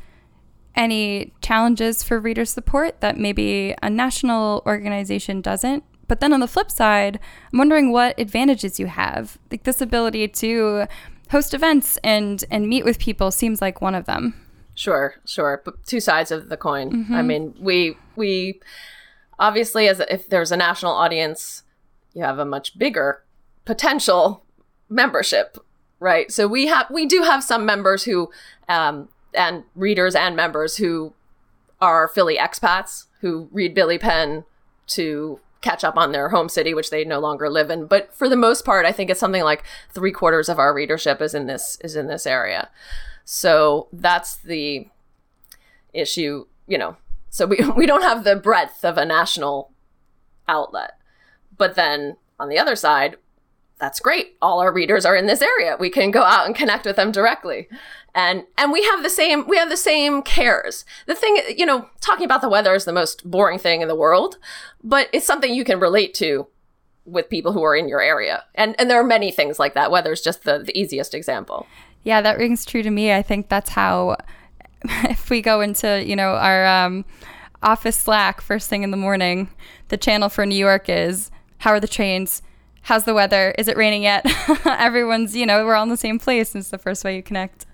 any 0.77 1.33
challenges 1.41 2.03
for 2.03 2.19
reader 2.19 2.45
support 2.45 3.01
that 3.01 3.17
maybe 3.17 3.75
a 3.83 3.89
national 3.89 4.63
organization 4.67 5.41
doesn't. 5.41 5.85
But 6.09 6.21
then 6.21 6.33
on 6.33 6.41
the 6.41 6.49
flip 6.49 6.71
side, 6.71 7.19
I'm 7.53 7.59
wondering 7.59 7.93
what 7.93 8.19
advantages 8.19 8.79
you 8.79 8.87
have. 8.87 9.39
Like 9.51 9.63
this 9.63 9.81
ability 9.81 10.29
to 10.29 10.87
host 11.35 11.53
events 11.53 11.99
and 12.05 12.45
and 12.49 12.69
meet 12.69 12.85
with 12.85 13.01
people 13.01 13.33
seems 13.33 13.61
like 13.61 13.81
one 13.81 13.97
of 13.97 14.05
them. 14.05 14.35
Sure, 14.77 15.17
sure. 15.27 15.63
But 15.65 15.85
two 15.85 15.99
sides 15.99 16.31
of 16.31 16.49
the 16.49 16.57
coin. 16.57 16.93
Mm-hmm. 16.93 17.15
I 17.15 17.23
mean, 17.23 17.55
we 17.59 17.97
we 18.15 18.61
obviously 19.37 19.89
as 19.89 19.99
if 20.09 20.29
there's 20.29 20.53
a 20.53 20.57
national 20.57 20.93
audience, 20.93 21.65
you 22.13 22.23
have 22.23 22.39
a 22.39 22.45
much 22.45 22.79
bigger 22.79 23.25
potential 23.65 24.45
membership, 24.89 25.59
right? 25.99 26.31
So 26.31 26.47
we 26.47 26.69
have 26.69 26.87
we 26.89 27.05
do 27.05 27.23
have 27.23 27.43
some 27.43 27.67
members 27.67 28.05
who 28.05 28.31
um, 28.69 29.09
and 29.35 29.65
readers 29.75 30.15
and 30.15 30.37
members 30.37 30.77
who 30.77 31.15
are 31.81 32.07
Philly 32.07 32.37
expats 32.37 33.07
who 33.23 33.49
read 33.51 33.75
Billy 33.75 33.99
Penn 33.99 34.45
to 34.87 35.41
catch 35.65 35.83
up 35.83 35.97
on 35.97 36.13
their 36.13 36.29
home 36.29 36.49
city, 36.49 36.75
which 36.75 36.91
they 36.91 37.05
no 37.05 37.19
longer 37.19 37.49
live 37.49 37.71
in. 37.71 37.87
But 37.87 38.15
for 38.15 38.29
the 38.29 38.37
most 38.37 38.65
part, 38.65 38.85
I 38.85 38.93
think 38.93 39.11
it's 39.11 39.19
something 39.19 39.43
like 39.43 39.65
three 39.91 40.13
quarters 40.13 40.49
of 40.49 40.59
our 40.59 40.75
readership 40.75 41.21
is 41.23 41.35
in 41.35 41.47
this 41.47 41.79
is 41.83 41.97
in 41.97 42.07
this 42.07 42.27
area. 42.27 42.71
So 43.25 43.89
that's 43.93 44.37
the 44.37 44.89
issue, 45.93 46.47
you 46.67 46.79
know. 46.79 46.97
So 47.31 47.47
we 47.47 47.59
we 47.77 47.87
don't 47.87 48.03
have 48.03 48.25
the 48.25 48.37
breadth 48.37 48.85
of 48.85 48.99
a 48.99 49.07
national 49.07 49.73
outlet. 50.47 50.93
But 51.57 51.75
then 51.75 52.17
on 52.39 52.49
the 52.49 52.59
other 52.59 52.77
side, 52.77 53.17
that's 53.85 54.01
great. 54.01 54.35
All 54.41 54.61
our 54.61 54.73
readers 54.73 55.05
are 55.05 55.15
in 55.15 55.27
this 55.27 55.43
area. 55.43 55.77
We 55.79 55.91
can 55.91 56.11
go 56.11 56.23
out 56.23 56.47
and 56.47 56.55
connect 56.55 56.87
with 56.87 56.97
them 56.97 57.13
directly. 57.13 57.69
And 58.15 58.45
and 58.57 58.73
we 58.73 58.83
have 58.85 59.03
the 59.03 59.11
same 59.11 59.47
we 59.47 59.59
have 59.59 59.69
the 59.69 59.77
same 59.77 60.23
cares. 60.23 60.87
The 61.07 61.15
thing, 61.15 61.43
you 61.55 61.67
know, 61.67 61.91
talking 62.01 62.25
about 62.25 62.41
the 62.41 62.49
weather 62.49 62.75
is 62.75 62.87
the 62.87 62.95
most 62.95 63.31
boring 63.31 63.59
thing 63.59 63.83
in 63.83 63.89
the 63.89 63.95
world, 63.95 64.39
but 64.83 65.11
it's 65.13 65.27
something 65.27 65.53
you 65.53 65.65
can 65.65 65.81
relate 65.81 66.15
to 66.15 66.47
with 67.05 67.29
people 67.29 67.53
who 67.53 67.63
are 67.63 67.77
in 67.77 67.87
your 67.87 68.01
area. 68.01 68.45
And 68.55 68.75
and 68.79 68.89
there 68.89 68.99
are 68.99 69.05
many 69.05 69.31
things 69.31 69.59
like 69.59 69.75
that. 69.75 69.91
Weather 69.91 70.13
is 70.13 70.23
just 70.23 70.45
the, 70.45 70.61
the 70.61 70.79
easiest 70.79 71.15
example. 71.15 71.67
Yeah, 72.05 72.23
that 72.23 72.39
rings 72.39 72.65
true 72.65 72.83
to 72.83 72.91
me. 72.91 73.13
I 73.13 73.21
think 73.21 73.51
that's 73.51 73.71
how 73.71 74.17
if 74.85 75.29
we 75.29 75.43
go 75.43 75.61
into 75.61 76.03
you 76.07 76.17
know 76.17 76.31
our 76.37 76.65
um, 76.67 77.05
office 77.63 77.97
Slack 77.97 78.41
first 78.41 78.71
thing 78.71 78.83
in 78.83 78.93
the 78.93 78.97
morning, 78.97 79.51
the 79.89 79.99
channel 79.99 80.31
for 80.31 80.47
New 80.47 80.57
York 80.57 80.89
is 80.89 81.31
how 81.59 81.73
are 81.73 81.81
the 81.81 81.87
trains? 81.89 82.41
How's 82.85 83.05
the 83.05 83.15
weather? 83.15 83.55
Is 83.57 83.67
it 83.67 83.79
raining 83.79 84.03
yet? 84.03 84.27
Everyone's, 84.67 85.35
you 85.35 85.47
know, 85.47 85.65
we're 85.65 85.75
all 85.75 85.85
in 85.85 85.89
the 85.89 85.97
same 85.97 86.19
place. 86.19 86.55
It's 86.55 86.69
the 86.69 86.77
first 86.77 87.03
way 87.03 87.17
you 87.17 87.23
connect. 87.23 87.65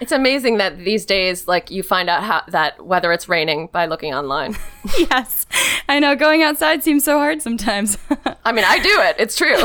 It's 0.00 0.10
amazing 0.10 0.56
that 0.58 0.78
these 0.78 1.06
days, 1.06 1.46
like, 1.46 1.70
you 1.70 1.84
find 1.84 2.10
out 2.10 2.24
how, 2.24 2.42
that 2.48 2.84
whether 2.84 3.12
it's 3.12 3.28
raining 3.28 3.68
by 3.68 3.86
looking 3.86 4.12
online. 4.12 4.56
yes. 4.98 5.46
I 5.88 6.00
know 6.00 6.16
going 6.16 6.42
outside 6.42 6.82
seems 6.82 7.04
so 7.04 7.16
hard 7.16 7.42
sometimes. 7.42 7.96
I 8.44 8.50
mean, 8.50 8.64
I 8.66 8.80
do 8.80 9.00
it. 9.02 9.16
It's 9.20 9.36
true. 9.36 9.56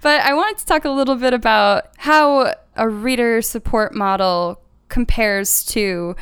but 0.00 0.22
I 0.22 0.32
wanted 0.32 0.56
to 0.58 0.64
talk 0.64 0.86
a 0.86 0.90
little 0.90 1.16
bit 1.16 1.34
about 1.34 1.88
how 1.98 2.54
a 2.76 2.88
reader 2.88 3.42
support 3.42 3.94
model 3.94 4.58
compares 4.88 5.64
to 5.66 6.16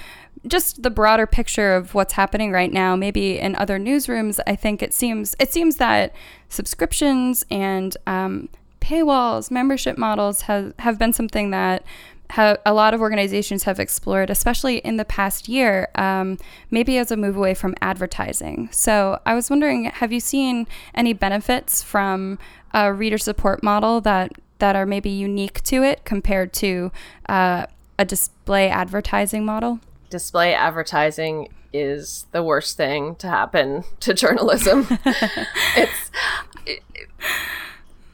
just 0.47 0.83
the 0.83 0.91
broader 0.91 1.27
picture 1.27 1.75
of 1.75 1.95
what's 1.95 2.15
happening 2.15 2.51
right 2.51 2.73
now, 2.73 2.97
maybe 2.97 3.39
in 3.39 3.55
other 3.57 3.79
newsrooms, 3.79 4.41
I 4.47 4.57
think 4.57 4.83
it 4.83 4.93
seems 4.93 5.37
it 5.39 5.53
seems 5.53 5.77
that 5.77 6.15
subscriptions 6.49 7.45
and 7.51 7.97
um, 8.07 8.49
paywalls, 8.81 9.51
membership 9.51 9.97
models 9.97 10.43
have 10.43 10.75
have 10.79 10.99
been 10.99 11.13
something 11.13 11.51
that 11.51 11.85
a 12.65 12.73
lot 12.73 12.95
of 12.95 13.01
organizations 13.01 13.65
have 13.65 13.79
explored, 13.79 14.31
especially 14.31 14.79
in 14.79 14.97
the 14.97 15.05
past 15.05 15.49
year, 15.49 15.89
um, 15.97 16.39
maybe 16.71 16.97
as 16.97 17.11
a 17.11 17.17
move 17.17 17.37
away 17.37 17.53
from 17.53 17.75
advertising. 17.83 18.71
So 18.73 19.21
I 19.27 19.35
was 19.35 19.51
wondering, 19.51 19.85
have 19.85 20.13
you 20.13 20.21
seen 20.21 20.67
any 20.95 21.13
benefits 21.13 21.83
from 21.83 22.39
a 22.73 22.93
reader 22.93 23.19
support 23.19 23.63
model 23.63 24.01
that 24.03 24.33
that 24.61 24.77
are 24.77 24.87
maybe 24.87 25.11
unique 25.11 25.63
to 25.65 25.83
it 25.83 26.05
compared 26.05 26.53
to 26.55 26.91
uh, 27.29 27.67
a 27.99 28.05
display 28.05 28.69
advertising 28.69 29.45
model? 29.45 29.81
Display 30.13 30.55
advertising 30.55 31.49
is 31.73 32.27
the 32.31 32.43
worst 32.43 32.77
thing 32.77 33.17
to 33.17 33.27
happen 33.27 33.83
to 34.01 34.15
journalism. 34.15 34.87
it's 35.77 36.11
it, 36.67 36.83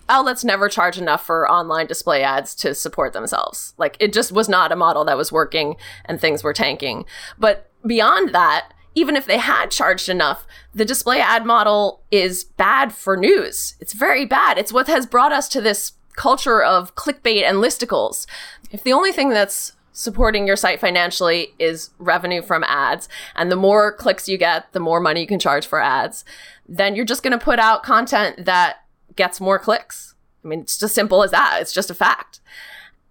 outlets 0.09 0.45
never 0.45 0.69
charge 0.69 0.97
enough 0.97 1.27
for 1.27 1.51
online 1.51 1.87
display 1.87 2.23
ads 2.23 2.55
to 2.55 2.75
support 2.75 3.13
themselves. 3.13 3.75
Like 3.77 3.97
it 4.01 4.13
just 4.13 4.33
was 4.33 4.49
not 4.49 4.73
a 4.73 4.77
model 4.77 5.05
that 5.05 5.17
was 5.17 5.33
working 5.33 5.77
and 6.05 6.21
things 6.21 6.43
were 6.43 6.55
tanking. 6.55 7.05
But 7.39 7.71
beyond 7.85 8.35
that, 8.35 8.71
even 8.95 9.17
if 9.17 9.27
they 9.27 9.39
had 9.39 9.71
charged 9.71 10.09
enough, 10.09 10.47
the 10.73 10.85
display 10.85 11.21
ad 11.21 11.45
model 11.45 12.03
is 12.11 12.45
bad 12.45 12.93
for 12.93 13.17
news. 13.17 13.75
It's 13.81 13.93
very 13.93 14.25
bad. 14.25 14.57
It's 14.57 14.73
what 14.73 14.87
has 14.87 15.05
brought 15.05 15.33
us 15.33 15.49
to 15.51 15.61
this 15.61 15.93
culture 16.17 16.63
of 16.63 16.95
clickbait 16.95 17.45
and 17.45 17.59
listicles. 17.59 18.27
If 18.71 18.83
the 18.83 18.93
only 18.93 19.13
thing 19.13 19.31
that's 19.31 19.73
supporting 19.99 20.47
your 20.47 20.55
site 20.55 20.79
financially 20.79 21.53
is 21.59 21.91
revenue 21.99 22.41
from 22.41 22.63
ads. 22.69 23.09
And 23.35 23.51
the 23.51 23.57
more 23.57 23.91
clicks 23.91 24.29
you 24.29 24.39
get, 24.39 24.73
the 24.73 24.79
more 24.79 25.01
money 25.01 25.23
you 25.23 25.27
can 25.27 25.41
charge 25.41 25.67
for 25.67 25.83
ads. 25.83 26.25
Then 26.69 26.95
you're 26.95 27.05
just 27.05 27.25
going 27.25 27.37
to 27.37 27.45
put 27.45 27.59
out 27.59 27.83
content 27.83 28.45
that 28.45 28.85
gets 29.17 29.41
more 29.41 29.59
clicks. 29.59 30.15
I 30.45 30.49
mean, 30.49 30.61
it's 30.61 30.79
just 30.79 30.95
simple 30.95 31.25
as 31.25 31.33
that. 31.33 31.59
It's 31.61 31.73
just 31.73 31.91
a 31.91 31.97
fact. 31.97 32.39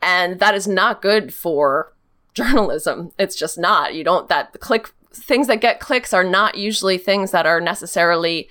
And 0.02 0.39
that 0.39 0.56
is 0.56 0.65
not 0.65 1.02
good 1.02 1.34
for 1.34 1.91
journalism. 2.34 3.12
It's 3.19 3.36
just 3.36 3.58
not. 3.58 3.93
You 3.93 4.06
don't, 4.06 4.30
that 4.30 4.54
the 4.54 4.60
click, 4.60 4.88
things 5.12 5.47
that 5.47 5.60
get 5.60 5.82
clicks 5.82 6.13
are 6.13 6.23
not 6.23 6.56
usually 6.56 6.97
things 6.97 7.32
that 7.32 7.45
are 7.45 7.60
necessarily 7.60 8.47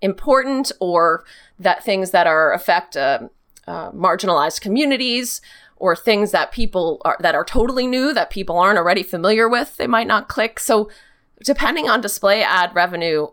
important 0.00 0.72
or 0.80 1.22
that 1.58 1.84
things 1.84 2.12
that 2.12 2.26
are 2.26 2.50
affect 2.54 2.96
uh, 2.96 3.28
uh, 3.66 3.90
marginalized 3.92 4.62
communities 4.62 5.42
or 5.76 5.96
things 5.96 6.30
that 6.30 6.52
people 6.52 7.00
are 7.04 7.16
that 7.20 7.34
are 7.34 7.44
totally 7.44 7.86
new 7.86 8.12
that 8.14 8.30
people 8.30 8.58
aren't 8.58 8.78
already 8.78 9.02
familiar 9.02 9.48
with 9.48 9.76
they 9.76 9.86
might 9.86 10.06
not 10.06 10.28
click. 10.28 10.58
So 10.60 10.90
depending 11.42 11.88
on 11.88 12.00
display 12.00 12.42
ad 12.42 12.74
revenue 12.74 13.28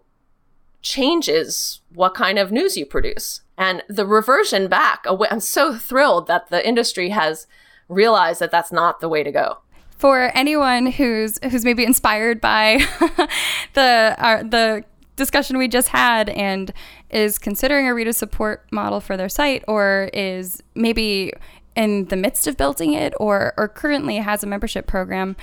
changes 0.82 1.82
what 1.93 2.15
kind 2.15 2.39
of 2.39 2.51
news 2.51 2.75
you 2.75 2.86
produce. 2.86 3.41
And 3.58 3.84
the 3.88 4.06
reversion 4.06 4.67
back 4.67 5.06
i'm 5.08 5.39
so 5.39 5.77
thrilled 5.77 6.27
that 6.27 6.49
the 6.49 6.67
industry 6.67 7.10
has 7.10 7.47
realized 7.88 8.39
that 8.39 8.51
that's 8.51 8.71
not 8.71 8.99
the 8.99 9.10
way 9.10 9.23
to 9.23 9.32
go. 9.32 9.58
For 9.97 10.32
anyone 10.36 10.88
who's 10.88 11.38
who's 11.43 11.63
maybe 11.63 11.86
inspired 11.86 12.41
by 12.41 12.80
the 13.73 14.15
uh, 14.17 14.43
the 14.43 14.84
discussion 15.15 15.58
we 15.60 15.67
just 15.67 15.89
had 15.89 16.30
and 16.30 16.73
is 17.12 17.38
considering 17.38 17.88
a 17.88 17.93
reader 17.93 18.13
support 18.13 18.65
model 18.71 18.99
for 18.99 19.15
their 19.15 19.30
site 19.30 19.63
or 19.67 20.10
is 20.13 20.63
maybe 20.73 21.32
in 21.75 22.05
the 22.05 22.15
midst 22.15 22.47
of 22.47 22.57
building 22.57 22.93
it 22.93 23.13
or 23.19 23.53
or 23.57 23.67
currently 23.67 24.17
has 24.17 24.43
a 24.43 24.47
membership 24.47 24.88
program, 24.88 25.36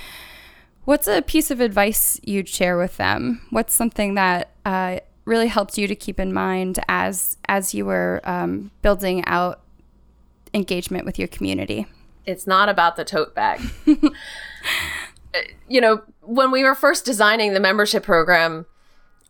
what's 0.85 1.07
a 1.07 1.21
piece 1.21 1.51
of 1.51 1.59
advice 1.59 2.19
you'd 2.23 2.49
share 2.49 2.77
with 2.77 2.97
them? 2.97 3.41
What's 3.49 3.73
something 3.73 4.15
that 4.15 4.51
uh, 4.65 4.99
really 5.25 5.47
helped 5.47 5.77
you 5.77 5.87
to 5.87 5.95
keep 5.95 6.19
in 6.19 6.33
mind 6.33 6.79
as 6.87 7.37
as 7.47 7.73
you 7.73 7.85
were 7.85 8.21
um, 8.23 8.71
building 8.81 9.23
out 9.25 9.61
engagement 10.53 11.05
with 11.05 11.19
your 11.19 11.27
community? 11.27 11.85
It's 12.25 12.45
not 12.45 12.69
about 12.69 12.95
the 12.95 13.05
tote 13.05 13.33
bag. 13.33 13.61
you 15.67 15.81
know, 15.81 16.01
when 16.21 16.51
we 16.51 16.63
were 16.63 16.75
first 16.75 17.05
designing 17.05 17.53
the 17.53 17.59
membership 17.59 18.03
program, 18.03 18.65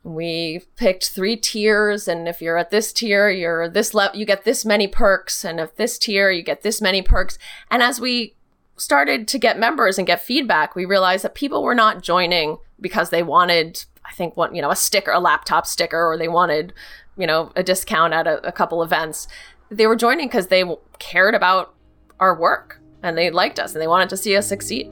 we 0.04 0.62
picked 0.76 1.10
three 1.10 1.36
tiers 1.36 2.08
and 2.08 2.28
if 2.28 2.42
you're 2.42 2.58
at 2.58 2.72
this 2.72 2.94
tier 2.94 3.30
you're 3.30 3.68
this 3.68 3.94
level 3.94 4.18
you 4.18 4.26
get 4.26 4.46
this 4.46 4.66
many 4.66 4.88
perks 4.88 5.44
and 5.44 5.60
if 5.60 5.76
this 5.76 6.00
tier 6.00 6.32
you 6.32 6.42
get 6.42 6.62
this 6.62 6.82
many 6.82 7.02
perks. 7.02 7.38
And 7.70 7.84
as 7.84 8.00
we 8.00 8.36
started 8.78 9.28
to 9.28 9.38
get 9.38 9.60
members 9.60 9.98
and 9.98 10.08
get 10.08 10.22
feedback 10.22 10.76
we 10.76 10.86
realized 10.86 11.24
that 11.24 11.36
people 11.36 11.64
were 11.64 11.76
not 11.76 12.02
joining 12.02 12.58
because 12.80 13.10
they 13.10 13.22
wanted 13.22 13.84
i 14.06 14.12
think 14.14 14.38
what 14.38 14.56
you 14.56 14.62
know 14.62 14.72
a 14.72 14.76
sticker 14.76 15.12
a 15.12 15.20
laptop 15.20 15.68
sticker 15.68 16.02
or 16.06 16.18
they 16.18 16.30
wanted 16.30 16.74
you 17.20 17.28
know 17.28 17.52
a 17.56 17.62
discount 17.62 18.14
at 18.14 18.26
a, 18.26 18.48
a 18.48 18.52
couple 18.52 18.82
events. 18.82 19.28
They 19.70 19.86
were 19.86 19.96
joining 19.96 20.28
because 20.28 20.48
they 20.48 20.64
cared 20.98 21.36
about 21.36 21.76
our 22.20 22.34
work 22.34 22.82
and 23.04 23.18
they 23.18 23.30
liked 23.30 23.60
us 23.60 23.74
and 23.74 23.82
they 23.82 23.88
wanted 23.88 24.10
to 24.10 24.18
see 24.18 24.36
us 24.36 24.48
succeed 24.48 24.92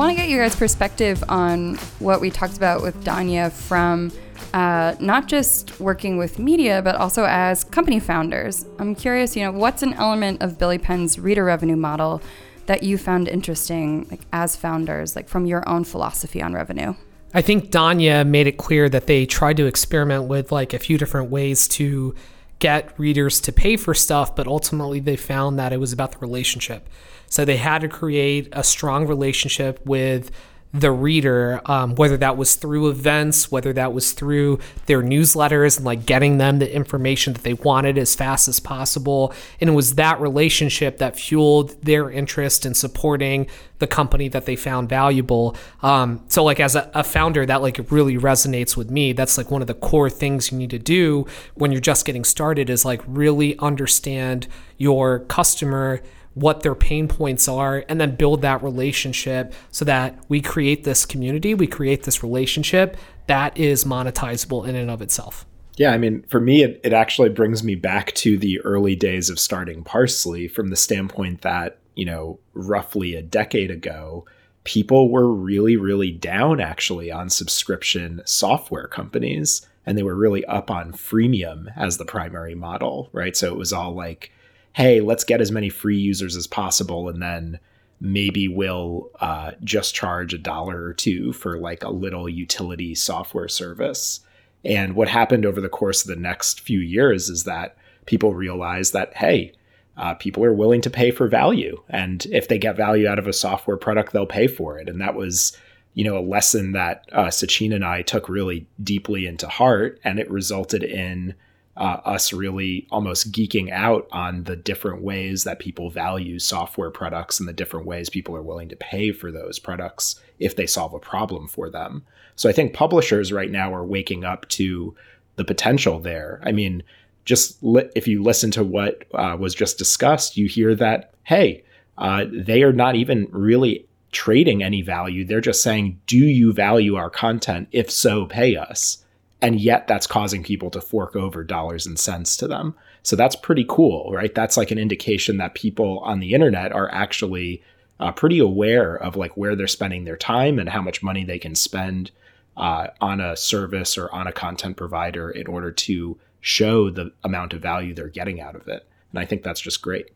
want 0.00 0.16
to 0.16 0.16
get 0.16 0.30
your 0.30 0.42
guys' 0.42 0.56
perspective 0.56 1.22
on 1.28 1.74
what 1.98 2.22
we 2.22 2.30
talked 2.30 2.56
about 2.56 2.80
with 2.80 2.96
Danya 3.04 3.52
from 3.52 4.10
uh, 4.54 4.94
not 4.98 5.28
just 5.28 5.78
working 5.78 6.16
with 6.16 6.38
media, 6.38 6.80
but 6.80 6.94
also 6.94 7.24
as 7.24 7.64
company 7.64 8.00
founders. 8.00 8.64
I'm 8.78 8.94
curious, 8.94 9.36
you 9.36 9.44
know, 9.44 9.52
what's 9.52 9.82
an 9.82 9.92
element 9.92 10.40
of 10.40 10.58
Billy 10.58 10.78
Penn's 10.78 11.18
reader 11.18 11.44
revenue 11.44 11.76
model 11.76 12.22
that 12.64 12.82
you 12.82 12.96
found 12.96 13.28
interesting, 13.28 14.06
like 14.10 14.22
as 14.32 14.56
founders, 14.56 15.16
like 15.16 15.28
from 15.28 15.44
your 15.44 15.68
own 15.68 15.84
philosophy 15.84 16.40
on 16.40 16.54
revenue? 16.54 16.94
I 17.34 17.42
think 17.42 17.70
Danya 17.70 18.26
made 18.26 18.46
it 18.46 18.56
clear 18.56 18.88
that 18.88 19.06
they 19.06 19.26
tried 19.26 19.58
to 19.58 19.66
experiment 19.66 20.24
with 20.24 20.50
like 20.50 20.72
a 20.72 20.78
few 20.78 20.96
different 20.96 21.30
ways 21.30 21.68
to 21.68 22.14
get 22.58 22.98
readers 22.98 23.38
to 23.42 23.52
pay 23.52 23.76
for 23.76 23.92
stuff, 23.92 24.34
but 24.34 24.46
ultimately 24.46 24.98
they 25.00 25.16
found 25.16 25.58
that 25.58 25.74
it 25.74 25.78
was 25.78 25.92
about 25.92 26.12
the 26.12 26.18
relationship. 26.20 26.88
So 27.30 27.46
they 27.46 27.56
had 27.56 27.80
to 27.80 27.88
create 27.88 28.48
a 28.52 28.62
strong 28.62 29.06
relationship 29.06 29.80
with 29.86 30.30
the 30.72 30.92
reader, 30.92 31.60
um, 31.64 31.96
whether 31.96 32.16
that 32.16 32.36
was 32.36 32.54
through 32.54 32.88
events, 32.88 33.50
whether 33.50 33.72
that 33.72 33.92
was 33.92 34.12
through 34.12 34.58
their 34.86 35.02
newsletters 35.02 35.76
and 35.76 35.84
like 35.84 36.06
getting 36.06 36.38
them 36.38 36.60
the 36.60 36.72
information 36.72 37.32
that 37.32 37.42
they 37.42 37.54
wanted 37.54 37.98
as 37.98 38.14
fast 38.14 38.46
as 38.46 38.60
possible. 38.60 39.32
And 39.60 39.68
it 39.68 39.72
was 39.72 39.96
that 39.96 40.20
relationship 40.20 40.98
that 40.98 41.18
fueled 41.18 41.70
their 41.82 42.08
interest 42.08 42.64
in 42.64 42.74
supporting 42.74 43.48
the 43.80 43.88
company 43.88 44.28
that 44.28 44.46
they 44.46 44.54
found 44.54 44.88
valuable. 44.88 45.56
Um, 45.82 46.22
so 46.28 46.44
like 46.44 46.60
as 46.60 46.76
a, 46.76 46.88
a 46.94 47.02
founder, 47.02 47.44
that 47.46 47.62
like 47.62 47.90
really 47.90 48.16
resonates 48.16 48.76
with 48.76 48.90
me. 48.90 49.12
That's 49.12 49.36
like 49.36 49.50
one 49.50 49.62
of 49.62 49.68
the 49.68 49.74
core 49.74 50.10
things 50.10 50.52
you 50.52 50.58
need 50.58 50.70
to 50.70 50.78
do 50.78 51.26
when 51.54 51.72
you're 51.72 51.80
just 51.80 52.04
getting 52.04 52.24
started 52.24 52.70
is 52.70 52.84
like 52.84 53.02
really 53.08 53.58
understand 53.58 54.46
your 54.78 55.20
customer 55.20 56.00
what 56.40 56.62
their 56.62 56.74
pain 56.74 57.06
points 57.06 57.46
are 57.48 57.84
and 57.88 58.00
then 58.00 58.16
build 58.16 58.40
that 58.42 58.62
relationship 58.62 59.52
so 59.70 59.84
that 59.84 60.18
we 60.28 60.40
create 60.40 60.84
this 60.84 61.04
community, 61.04 61.54
we 61.54 61.66
create 61.66 62.04
this 62.04 62.22
relationship 62.22 62.96
that 63.26 63.56
is 63.56 63.84
monetizable 63.84 64.66
in 64.66 64.74
and 64.74 64.90
of 64.90 65.02
itself. 65.02 65.44
Yeah, 65.76 65.92
I 65.92 65.98
mean, 65.98 66.24
for 66.28 66.40
me, 66.40 66.62
it, 66.62 66.80
it 66.82 66.92
actually 66.92 67.28
brings 67.28 67.62
me 67.62 67.74
back 67.74 68.12
to 68.16 68.36
the 68.36 68.60
early 68.60 68.96
days 68.96 69.30
of 69.30 69.38
starting 69.38 69.84
Parse.ly 69.84 70.48
from 70.48 70.68
the 70.68 70.76
standpoint 70.76 71.42
that, 71.42 71.78
you 71.94 72.04
know, 72.04 72.38
roughly 72.54 73.14
a 73.14 73.22
decade 73.22 73.70
ago, 73.70 74.26
people 74.64 75.10
were 75.10 75.32
really, 75.32 75.76
really 75.76 76.10
down 76.10 76.60
actually 76.60 77.10
on 77.10 77.30
subscription 77.30 78.20
software 78.24 78.88
companies. 78.88 79.66
And 79.86 79.96
they 79.96 80.02
were 80.02 80.16
really 80.16 80.44
up 80.44 80.70
on 80.70 80.92
freemium 80.92 81.72
as 81.76 81.96
the 81.96 82.04
primary 82.04 82.54
model, 82.54 83.08
right? 83.12 83.34
So 83.36 83.46
it 83.48 83.56
was 83.56 83.72
all 83.72 83.94
like, 83.94 84.32
hey, 84.72 85.00
let's 85.00 85.24
get 85.24 85.40
as 85.40 85.52
many 85.52 85.68
free 85.68 85.98
users 85.98 86.36
as 86.36 86.46
possible 86.46 87.08
and 87.08 87.22
then 87.22 87.58
maybe 88.00 88.48
we'll 88.48 89.10
uh, 89.20 89.52
just 89.62 89.94
charge 89.94 90.32
a 90.32 90.38
dollar 90.38 90.82
or 90.82 90.94
two 90.94 91.32
for 91.32 91.58
like 91.58 91.84
a 91.84 91.90
little 91.90 92.28
utility 92.28 92.94
software 92.94 93.48
service. 93.48 94.20
And 94.64 94.94
what 94.94 95.08
happened 95.08 95.44
over 95.44 95.60
the 95.60 95.68
course 95.68 96.02
of 96.02 96.08
the 96.08 96.20
next 96.20 96.60
few 96.60 96.80
years 96.80 97.28
is 97.28 97.44
that 97.44 97.76
people 98.06 98.34
realized 98.34 98.92
that, 98.94 99.14
hey, 99.16 99.52
uh, 99.96 100.14
people 100.14 100.42
are 100.44 100.54
willing 100.54 100.80
to 100.80 100.90
pay 100.90 101.10
for 101.10 101.28
value. 101.28 101.82
And 101.88 102.24
if 102.26 102.48
they 102.48 102.58
get 102.58 102.76
value 102.76 103.06
out 103.06 103.18
of 103.18 103.26
a 103.26 103.32
software 103.32 103.76
product, 103.76 104.12
they'll 104.12 104.26
pay 104.26 104.46
for 104.46 104.78
it. 104.78 104.88
And 104.88 105.00
that 105.00 105.14
was, 105.14 105.56
you 105.92 106.04
know, 106.04 106.16
a 106.16 106.24
lesson 106.24 106.72
that 106.72 107.04
uh, 107.12 107.26
Sachin 107.26 107.74
and 107.74 107.84
I 107.84 108.00
took 108.00 108.28
really 108.28 108.66
deeply 108.82 109.26
into 109.26 109.46
heart. 109.46 110.00
And 110.04 110.18
it 110.18 110.30
resulted 110.30 110.82
in 110.82 111.34
uh, 111.80 111.98
us 112.04 112.30
really 112.30 112.86
almost 112.90 113.32
geeking 113.32 113.72
out 113.72 114.06
on 114.12 114.44
the 114.44 114.54
different 114.54 115.02
ways 115.02 115.44
that 115.44 115.58
people 115.58 115.88
value 115.88 116.38
software 116.38 116.90
products 116.90 117.40
and 117.40 117.48
the 117.48 117.54
different 117.54 117.86
ways 117.86 118.10
people 118.10 118.36
are 118.36 118.42
willing 118.42 118.68
to 118.68 118.76
pay 118.76 119.10
for 119.12 119.32
those 119.32 119.58
products 119.58 120.20
if 120.38 120.54
they 120.54 120.66
solve 120.66 120.92
a 120.92 120.98
problem 120.98 121.48
for 121.48 121.70
them. 121.70 122.04
So 122.36 122.50
I 122.50 122.52
think 122.52 122.74
publishers 122.74 123.32
right 123.32 123.50
now 123.50 123.72
are 123.74 123.84
waking 123.84 124.24
up 124.24 124.46
to 124.50 124.94
the 125.36 125.44
potential 125.44 125.98
there. 125.98 126.42
I 126.44 126.52
mean, 126.52 126.82
just 127.24 127.62
li- 127.62 127.90
if 127.96 128.06
you 128.06 128.22
listen 128.22 128.50
to 128.52 128.64
what 128.64 129.04
uh, 129.14 129.38
was 129.40 129.54
just 129.54 129.78
discussed, 129.78 130.36
you 130.36 130.48
hear 130.48 130.74
that, 130.74 131.14
hey, 131.24 131.64
uh, 131.96 132.26
they 132.30 132.62
are 132.62 132.74
not 132.74 132.94
even 132.94 133.26
really 133.30 133.86
trading 134.12 134.62
any 134.62 134.82
value. 134.82 135.24
They're 135.24 135.40
just 135.40 135.62
saying, 135.62 135.98
do 136.06 136.18
you 136.18 136.52
value 136.52 136.96
our 136.96 137.08
content? 137.08 137.68
If 137.72 137.90
so, 137.90 138.26
pay 138.26 138.56
us 138.56 139.02
and 139.42 139.60
yet 139.60 139.86
that's 139.86 140.06
causing 140.06 140.42
people 140.42 140.70
to 140.70 140.80
fork 140.80 141.16
over 141.16 141.42
dollars 141.42 141.86
and 141.86 141.98
cents 141.98 142.36
to 142.36 142.48
them. 142.48 142.74
So 143.02 143.16
that's 143.16 143.36
pretty 143.36 143.64
cool, 143.68 144.12
right? 144.12 144.34
That's 144.34 144.56
like 144.56 144.70
an 144.70 144.78
indication 144.78 145.38
that 145.38 145.54
people 145.54 146.00
on 146.00 146.20
the 146.20 146.34
internet 146.34 146.72
are 146.72 146.92
actually 146.92 147.62
uh, 147.98 148.12
pretty 148.12 148.38
aware 148.38 148.94
of 148.96 149.16
like 149.16 149.36
where 149.36 149.56
they're 149.56 149.66
spending 149.66 150.04
their 150.04 150.16
time 150.16 150.58
and 150.58 150.68
how 150.68 150.82
much 150.82 151.02
money 151.02 151.24
they 151.24 151.38
can 151.38 151.54
spend 151.54 152.10
uh, 152.56 152.88
on 153.00 153.20
a 153.20 153.36
service 153.36 153.96
or 153.96 154.12
on 154.12 154.26
a 154.26 154.32
content 154.32 154.76
provider 154.76 155.30
in 155.30 155.46
order 155.46 155.70
to 155.72 156.18
show 156.40 156.90
the 156.90 157.12
amount 157.24 157.52
of 157.52 157.62
value 157.62 157.94
they're 157.94 158.08
getting 158.08 158.40
out 158.40 158.56
of 158.56 158.68
it. 158.68 158.86
And 159.10 159.18
I 159.18 159.24
think 159.24 159.42
that's 159.42 159.60
just 159.60 159.82
great. 159.82 160.10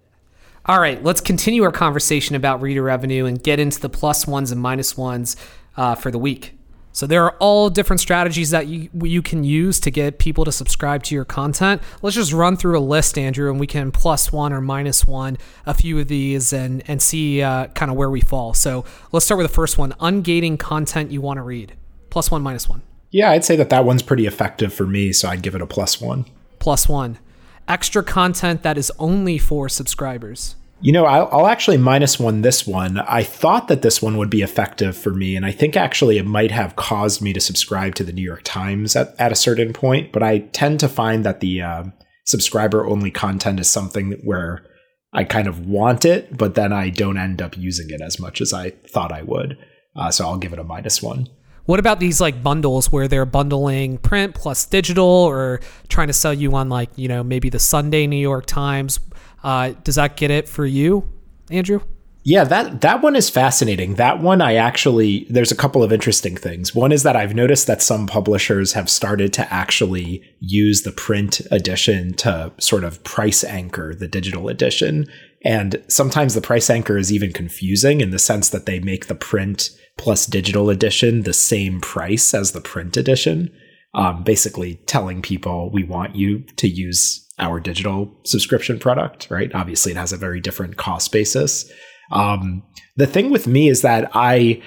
All 0.67 0.81
right, 0.81 1.03
let's 1.03 1.21
continue 1.21 1.63
our 1.63 1.73
conversation 1.73 2.37
about 2.37 2.63
reader 2.63 2.83
revenue 2.83 3.27
and 3.27 3.43
get 3.43 3.61
into 3.61 3.81
the 3.81 3.91
plus 3.91 4.27
ones 4.27 4.51
and 4.51 4.61
minus 4.61 4.97
ones 4.97 5.37
uh, 5.77 5.95
for 5.95 6.11
the 6.11 6.19
week. 6.19 6.55
So 6.95 7.09
there 7.09 7.25
are 7.25 7.35
all 7.41 7.71
different 7.71 7.99
strategies 7.99 8.51
that 8.51 8.69
you 8.69 8.89
you 9.03 9.21
can 9.21 9.43
use 9.43 9.81
to 9.81 9.91
get 9.91 10.21
people 10.21 10.45
to 10.45 10.53
subscribe 10.53 11.03
to 11.05 11.15
your 11.15 11.25
content. 11.25 11.83
Let's 12.03 12.15
just 12.15 12.33
run 12.33 12.57
through 12.57 12.79
a 12.79 12.81
list, 12.81 13.19
Andrew, 13.19 13.51
and 13.51 13.59
we 13.59 13.67
can 13.67 13.91
plus 13.91 14.33
one 14.33 14.53
or 14.53 14.61
minus 14.61 15.05
one 15.05 15.37
a 15.67 15.75
few 15.75 15.99
of 15.99 16.07
these 16.07 16.53
and 16.53 16.85
and 16.87 17.03
see 17.03 17.43
uh, 17.43 17.67
kind 17.69 17.91
of 17.91 17.97
where 17.97 18.11
we 18.11 18.21
fall. 18.21 18.55
So 18.55 18.85
let's 19.11 19.27
start 19.27 19.39
with 19.39 19.49
the 19.49 19.55
first 19.55 19.77
one: 19.77 19.91
ungating 19.95 20.57
content 20.57 21.11
you 21.11 21.21
want 21.21 21.39
to 21.39 21.43
read. 21.43 21.75
Plus 22.11 22.31
one, 22.31 22.43
minus 22.43 22.69
one. 22.69 22.83
Yeah, 23.11 23.33
I'd 23.33 23.45
say 23.45 23.57
that 23.57 23.71
that 23.71 23.85
one's 23.85 24.03
pretty 24.03 24.25
effective 24.25 24.73
for 24.73 24.87
me, 24.87 25.13
so 25.13 25.29
I'd 25.29 25.43
give 25.43 25.57
it 25.57 25.63
a 25.63 25.67
plus 25.67 26.01
one. 26.01 26.27
Plus 26.61 26.89
one. 26.89 27.19
Extra 27.67 28.05
content 28.05 28.63
that 28.63 28.79
is 28.79 28.93
only 29.01 29.37
for 29.37 29.69
subscribers. 29.69 30.55
You 30.85 30.93
know, 30.93 31.07
I'll, 31.07 31.31
I'll, 31.33 31.47
actually 31.47 31.79
minus 31.79 32.19
one 32.21 32.43
this 32.43 32.67
one. 32.67 32.99
I 32.99 33.23
thought 33.23 33.69
that 33.69 33.81
this 33.81 34.03
one 34.03 34.19
would 34.19 34.29
be 34.29 34.43
effective 34.43 34.95
for 34.95 35.15
me, 35.15 35.35
and 35.35 35.47
I 35.47 35.51
think 35.51 35.79
actually 35.79 36.19
it 36.19 36.27
might 36.27 36.51
have 36.51 36.77
caused 36.77 37.23
me 37.23 37.33
to 37.33 37.41
subscribe 37.41 37.95
to 37.95 38.05
the 38.05 38.13
New 38.13 38.21
York 38.21 38.43
Times 38.45 38.95
at, 38.95 39.15
at 39.19 39.33
a 39.33 39.35
certain 39.35 39.73
point. 39.73 40.13
But 40.13 40.23
I 40.23 40.41
tend 40.41 40.81
to 40.81 40.89
find 40.91 41.25
that 41.25 41.41
the 41.41 41.63
uh, 41.63 41.85
subscriber 42.27 42.85
only 42.85 43.11
content 43.11 43.61
is 43.61 43.71
something 43.71 44.13
where 44.25 44.67
I 45.15 45.25
kind 45.25 45.49
of 45.49 45.67
want 45.67 46.05
it, 46.05 46.37
but 46.37 46.55
then 46.55 46.71
I 46.71 46.91
don't 46.91 47.17
end 47.17 47.41
up 47.41 47.57
using 47.57 47.89
it 47.89 48.03
as 48.03 48.21
much 48.21 48.43
as 48.43 48.53
I 48.53 48.73
thought 48.87 49.11
I 49.11 49.23
would. 49.23 49.57
Uh, 49.97 50.11
so 50.11 50.27
I'll 50.27 50.37
give 50.37 50.53
it 50.53 50.59
a 50.59 50.65
minus 50.65 51.03
one. 51.03 51.31
What 51.65 51.81
about 51.81 51.99
these 51.99 52.21
like 52.21 52.43
bundles 52.43 52.93
where 52.93 53.09
they're 53.09 53.25
bundling 53.25 53.97
print 53.97 54.35
plus 54.35 54.67
digital 54.67 55.07
or 55.07 55.61
trying 55.89 56.09
to 56.09 56.13
sell 56.13 56.35
you 56.35 56.55
on 56.55 56.69
like, 56.69 56.91
you 56.97 57.09
know, 57.09 57.25
maybe 57.25 57.49
the 57.49 57.59
Sunday 57.59 58.07
New 58.07 58.19
York 58.19 58.45
Times? 58.45 59.01
Uh, 59.45 59.75
does 59.85 59.95
that 59.97 60.17
get 60.17 60.31
it 60.31 60.49
for 60.49 60.65
you, 60.65 61.09
Andrew? 61.51 61.81
Yeah, 62.27 62.45
that 62.45 62.81
that 62.81 63.03
one 63.03 63.17
is 63.17 63.29
fascinating. 63.29 63.97
That 63.97 64.21
one 64.21 64.41
I 64.41 64.55
actually 64.55 65.27
there's 65.29 65.53
a 65.53 65.57
couple 65.57 65.83
of 65.83 65.93
interesting 65.93 66.39
things. 66.39 66.75
One 66.75 66.91
is 66.91 67.03
that 67.03 67.17
I've 67.17 67.35
noticed 67.35 67.67
that 67.67 67.83
some 67.83 68.07
publishers 68.07 68.73
have 68.73 68.89
started 68.89 69.35
to 69.35 69.53
actually 69.53 70.23
use 70.41 70.83
the 70.83 70.93
print 70.93 71.43
edition 71.51 72.15
to 72.15 72.51
sort 72.59 72.83
of 72.83 73.05
price 73.05 73.45
anchor 73.45 73.95
the 73.95 74.09
digital 74.09 74.49
edition. 74.49 75.07
And 75.45 75.85
sometimes 75.89 76.33
the 76.33 76.41
price 76.41 76.71
anchor 76.71 76.97
is 76.97 77.13
even 77.13 77.31
confusing 77.31 78.01
in 78.01 78.09
the 78.09 78.19
sense 78.19 78.49
that 78.49 78.65
they 78.65 78.81
make 78.81 79.07
the 79.07 79.15
print 79.15 79.69
plus 79.99 80.25
digital 80.25 80.71
edition 80.71 81.25
the 81.25 81.35
same 81.35 81.79
price 81.83 82.33
as 82.33 82.53
the 82.53 82.63
print 82.63 82.97
edition. 82.97 83.55
Um, 83.93 84.25
basically 84.25 84.77
telling 84.87 85.21
people 85.21 85.71
we 85.71 85.85
want 85.85 86.17
you 86.17 86.41
to 86.57 86.67
use 86.67 87.24
our 87.39 87.61
digital 87.61 88.13
subscription 88.25 88.79
product, 88.79 89.29
right? 89.31 89.55
Obviously, 89.55 89.93
it 89.93 89.99
has 89.99 90.13
a 90.13 90.17
very 90.17 90.41
different 90.41 90.77
cost 90.77 91.13
basis. 91.13 91.71
Um, 92.13 92.63
the 92.97 93.07
thing 93.07 93.31
with 93.31 93.47
me 93.47 93.69
is 93.69 93.83
that 93.83 94.11
I 94.15 94.63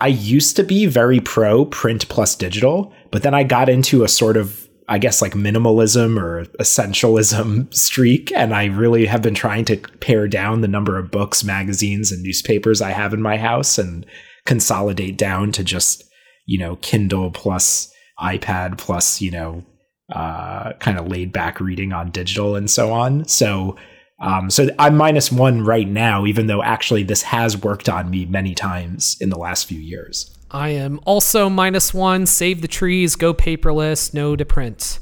I 0.00 0.08
used 0.08 0.56
to 0.56 0.64
be 0.64 0.86
very 0.86 1.20
pro 1.20 1.64
print 1.64 2.08
plus 2.08 2.34
digital, 2.34 2.92
but 3.10 3.22
then 3.22 3.34
I 3.34 3.42
got 3.42 3.68
into 3.68 4.04
a 4.04 4.08
sort 4.08 4.36
of 4.36 4.68
I 4.86 4.98
guess 4.98 5.22
like 5.22 5.32
minimalism 5.32 6.20
or 6.20 6.44
essentialism 6.60 7.72
streak, 7.74 8.30
and 8.32 8.54
I 8.54 8.66
really 8.66 9.06
have 9.06 9.22
been 9.22 9.34
trying 9.34 9.64
to 9.66 9.76
pare 10.00 10.28
down 10.28 10.60
the 10.60 10.68
number 10.68 10.98
of 10.98 11.10
books, 11.10 11.42
magazines, 11.42 12.12
and 12.12 12.22
newspapers 12.22 12.82
I 12.82 12.90
have 12.90 13.14
in 13.14 13.22
my 13.22 13.38
house 13.38 13.78
and 13.78 14.04
consolidate 14.46 15.16
down 15.16 15.52
to 15.52 15.64
just 15.64 16.04
you 16.46 16.58
know 16.58 16.76
Kindle 16.76 17.30
plus 17.30 17.90
iPad 18.20 18.78
plus 18.78 19.20
you 19.20 19.30
know 19.30 19.64
uh, 20.12 20.72
kind 20.74 20.98
of 20.98 21.08
laid 21.08 21.32
back 21.32 21.60
reading 21.60 21.92
on 21.92 22.10
digital 22.10 22.56
and 22.56 22.70
so 22.70 22.92
on. 22.92 23.26
So, 23.26 23.76
um, 24.20 24.50
so 24.50 24.68
I'm 24.78 24.96
minus 24.96 25.32
one 25.32 25.64
right 25.64 25.88
now, 25.88 26.26
even 26.26 26.46
though 26.46 26.62
actually 26.62 27.02
this 27.02 27.22
has 27.22 27.56
worked 27.56 27.88
on 27.88 28.10
me 28.10 28.26
many 28.26 28.54
times 28.54 29.16
in 29.20 29.30
the 29.30 29.38
last 29.38 29.66
few 29.66 29.78
years. 29.78 30.36
I 30.50 30.68
am 30.70 31.00
also 31.04 31.48
minus 31.48 31.92
one. 31.92 32.26
Save 32.26 32.62
the 32.62 32.68
trees, 32.68 33.16
go 33.16 33.34
paperless, 33.34 34.14
no 34.14 34.36
to 34.36 34.44
print. 34.44 35.00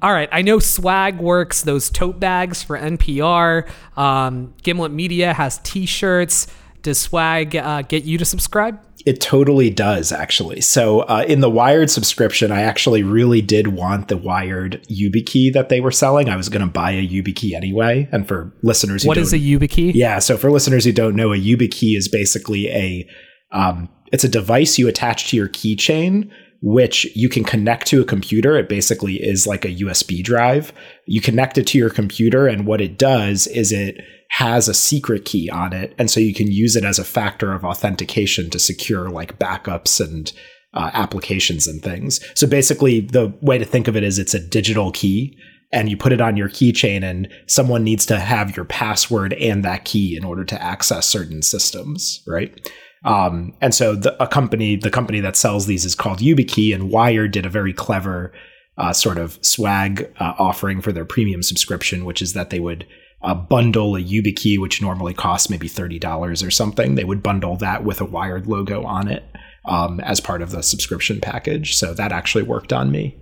All 0.00 0.12
right, 0.12 0.28
I 0.32 0.42
know 0.42 0.58
Swag 0.58 1.20
works 1.20 1.62
those 1.62 1.88
tote 1.88 2.18
bags 2.18 2.62
for 2.62 2.76
NPR. 2.76 3.68
Um, 3.96 4.52
Gimlet 4.62 4.90
Media 4.90 5.32
has 5.32 5.58
T-shirts. 5.58 6.48
Does 6.82 7.00
Swag 7.00 7.56
uh, 7.56 7.82
get 7.82 8.04
you 8.04 8.18
to 8.18 8.24
subscribe? 8.24 8.80
It 9.04 9.20
totally 9.20 9.70
does, 9.70 10.12
actually. 10.12 10.60
So, 10.60 11.00
uh, 11.00 11.24
in 11.26 11.40
the 11.40 11.50
Wired 11.50 11.90
subscription, 11.90 12.52
I 12.52 12.62
actually 12.62 13.02
really 13.02 13.42
did 13.42 13.68
want 13.68 14.08
the 14.08 14.16
Wired 14.16 14.84
YubiKey 14.88 15.52
that 15.54 15.68
they 15.68 15.80
were 15.80 15.90
selling. 15.90 16.28
I 16.28 16.36
was 16.36 16.48
going 16.48 16.64
to 16.64 16.72
buy 16.72 16.92
a 16.92 17.06
YubiKey 17.06 17.52
anyway. 17.52 18.08
And 18.12 18.28
for 18.28 18.52
listeners, 18.62 19.02
who 19.02 19.08
what 19.08 19.18
is 19.18 19.32
a 19.32 19.38
YubiKey? 19.38 19.92
Yeah, 19.94 20.18
so 20.20 20.36
for 20.36 20.50
listeners 20.50 20.84
who 20.84 20.92
don't 20.92 21.16
know, 21.16 21.32
a 21.32 21.36
YubiKey 21.36 21.96
is 21.96 22.08
basically 22.08 22.68
a 22.68 23.08
um, 23.50 23.88
it's 24.12 24.24
a 24.24 24.28
device 24.28 24.78
you 24.78 24.88
attach 24.88 25.30
to 25.30 25.36
your 25.36 25.48
keychain 25.48 26.30
which 26.62 27.04
you 27.16 27.28
can 27.28 27.42
connect 27.42 27.88
to 27.88 28.00
a 28.00 28.04
computer. 28.04 28.56
It 28.56 28.68
basically 28.68 29.16
is 29.16 29.46
like 29.46 29.64
a 29.64 29.74
USB 29.74 30.22
drive. 30.22 30.72
You 31.06 31.20
connect 31.20 31.58
it 31.58 31.66
to 31.68 31.78
your 31.78 31.90
computer, 31.90 32.46
and 32.46 32.66
what 32.66 32.80
it 32.80 32.96
does 32.96 33.48
is 33.48 33.72
it 33.72 34.00
has 34.30 34.68
a 34.68 34.74
secret 34.74 35.24
key 35.24 35.50
on 35.50 35.72
it. 35.74 35.94
And 35.98 36.10
so 36.10 36.20
you 36.20 36.32
can 36.32 36.50
use 36.50 36.74
it 36.74 36.84
as 36.84 36.98
a 36.98 37.04
factor 37.04 37.52
of 37.52 37.64
authentication 37.64 38.48
to 38.50 38.58
secure 38.58 39.10
like 39.10 39.38
backups 39.38 40.00
and 40.00 40.32
uh, 40.72 40.90
applications 40.94 41.66
and 41.66 41.82
things. 41.82 42.20
So 42.34 42.46
basically, 42.46 43.00
the 43.00 43.34
way 43.42 43.58
to 43.58 43.64
think 43.64 43.88
of 43.88 43.96
it 43.96 44.04
is 44.04 44.18
it's 44.18 44.32
a 44.32 44.40
digital 44.40 44.92
key. 44.92 45.36
And 45.74 45.88
you 45.88 45.96
put 45.96 46.12
it 46.12 46.20
on 46.20 46.36
your 46.36 46.50
keychain, 46.50 47.02
and 47.02 47.32
someone 47.46 47.82
needs 47.82 48.04
to 48.06 48.20
have 48.20 48.54
your 48.54 48.66
password 48.66 49.32
and 49.32 49.64
that 49.64 49.86
key 49.86 50.14
in 50.16 50.22
order 50.22 50.44
to 50.44 50.62
access 50.62 51.06
certain 51.06 51.40
systems, 51.40 52.22
right? 52.26 52.70
Um, 53.04 53.54
and 53.60 53.74
so 53.74 53.96
the, 53.96 54.22
a 54.22 54.26
company, 54.26 54.76
the 54.76 54.90
company 54.90 55.20
that 55.20 55.36
sells 55.36 55.66
these 55.66 55.84
is 55.84 55.94
called 55.94 56.18
YubiKey, 56.20 56.74
and 56.74 56.90
Wired 56.90 57.32
did 57.32 57.46
a 57.46 57.50
very 57.50 57.72
clever 57.72 58.32
uh, 58.78 58.92
sort 58.92 59.18
of 59.18 59.38
swag 59.44 60.12
uh, 60.18 60.34
offering 60.38 60.80
for 60.80 60.92
their 60.92 61.04
premium 61.04 61.42
subscription, 61.42 62.04
which 62.04 62.22
is 62.22 62.32
that 62.32 62.50
they 62.50 62.60
would 62.60 62.86
uh, 63.22 63.34
bundle 63.34 63.96
a 63.96 64.00
YubiKey, 64.00 64.58
which 64.58 64.80
normally 64.80 65.14
costs 65.14 65.50
maybe 65.50 65.68
thirty 65.68 65.98
dollars 65.98 66.42
or 66.42 66.50
something. 66.50 66.94
They 66.94 67.04
would 67.04 67.22
bundle 67.22 67.56
that 67.56 67.84
with 67.84 68.00
a 68.00 68.04
Wired 68.04 68.46
logo 68.46 68.84
on 68.84 69.08
it 69.08 69.24
um, 69.64 70.00
as 70.00 70.20
part 70.20 70.42
of 70.42 70.50
the 70.50 70.62
subscription 70.62 71.20
package. 71.20 71.76
So 71.76 71.94
that 71.94 72.12
actually 72.12 72.44
worked 72.44 72.72
on 72.72 72.90
me. 72.90 73.16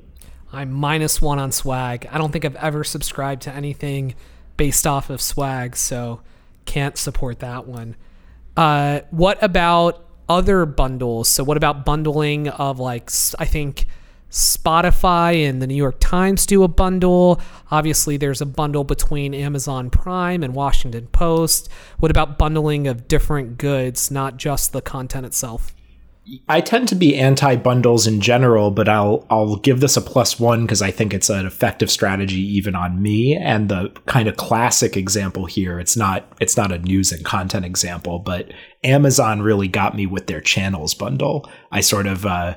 I'm 0.53 0.73
minus 0.73 1.23
one 1.23 1.39
on 1.39 1.53
swag. 1.53 2.09
I 2.11 2.19
don't 2.19 2.33
think 2.33 2.45
I've 2.45 2.57
ever 2.57 2.83
subscribed 2.83 3.43
to 3.43 3.53
anything 3.53 4.15
based 4.57 4.87
off 4.87 5.11
of 5.11 5.21
swag, 5.21 5.77
so 5.77 6.21
can't 6.65 6.97
support 6.99 7.39
that 7.41 7.67
one. 7.67 7.97
Uh, 8.57 9.01
what 9.11 9.43
about 9.43 10.05
other 10.29 10.67
bundles? 10.67 11.29
So 11.29 11.45
what 11.45 11.57
about 11.57 11.85
bundling 11.85 12.49
of 12.49 12.79
like 12.79 13.11
I 13.39 13.45
think 13.45 13.87
Spotify 14.31 15.49
and 15.49 15.61
the 15.61 15.67
New 15.67 15.75
York 15.75 15.97
Times 15.99 16.47
do 16.47 16.63
a 16.63 16.69
bundle. 16.69 17.41
Obviously, 17.71 18.17
there's 18.17 18.41
a 18.41 18.47
bundle 18.47 18.85
between 18.85 19.35
Amazon 19.35 19.91
Prime 19.91 20.43
and 20.45 20.55
Washington 20.55 21.09
Post. 21.09 21.69
What 21.99 22.11
about 22.11 22.39
bundling 22.39 22.87
of 22.87 23.09
different 23.09 23.59
goods, 23.59 24.11
not 24.11 24.37
just 24.37 24.73
the 24.73 24.81
content 24.81 25.27
itself? 25.27 25.75
I 26.49 26.61
tend 26.61 26.89
to 26.89 26.95
be 26.95 27.17
anti 27.17 27.57
bundles 27.57 28.07
in 28.07 28.21
general, 28.21 28.71
but 28.71 28.89
I'll 28.89 29.27
I'll 29.31 29.57
give 29.57 29.81
this 29.81 29.97
a 29.97 30.03
plus 30.03 30.39
one 30.39 30.63
because 30.63 30.83
I 30.83 30.91
think 30.91 31.13
it's 31.13 31.31
an 31.31 31.47
effective 31.47 31.91
strategy 31.91 32.41
even 32.57 32.75
on 32.75 33.03
me. 33.03 33.37
And 33.37 33.69
the 33.69 33.91
kind 34.07 34.29
of 34.29 34.37
classic 34.37 34.97
example 34.97 35.47
here, 35.47 35.81
it's 35.81 35.97
not 35.97 36.31
it's 36.41 36.57
not 36.57 36.73
a 36.73 36.79
news 36.79 37.11
and 37.11 37.25
content 37.25 37.65
example, 37.65 38.19
but 38.19 38.53
Amazon 38.85 39.43
really 39.43 39.69
got 39.69 39.97
me 39.97 40.07
with 40.07 40.27
their 40.27 40.41
channels 40.41 40.95
bundle. 40.95 41.49
I 41.73 41.81
sort 41.81 42.07
of 42.07 42.27
uh, 42.27 42.57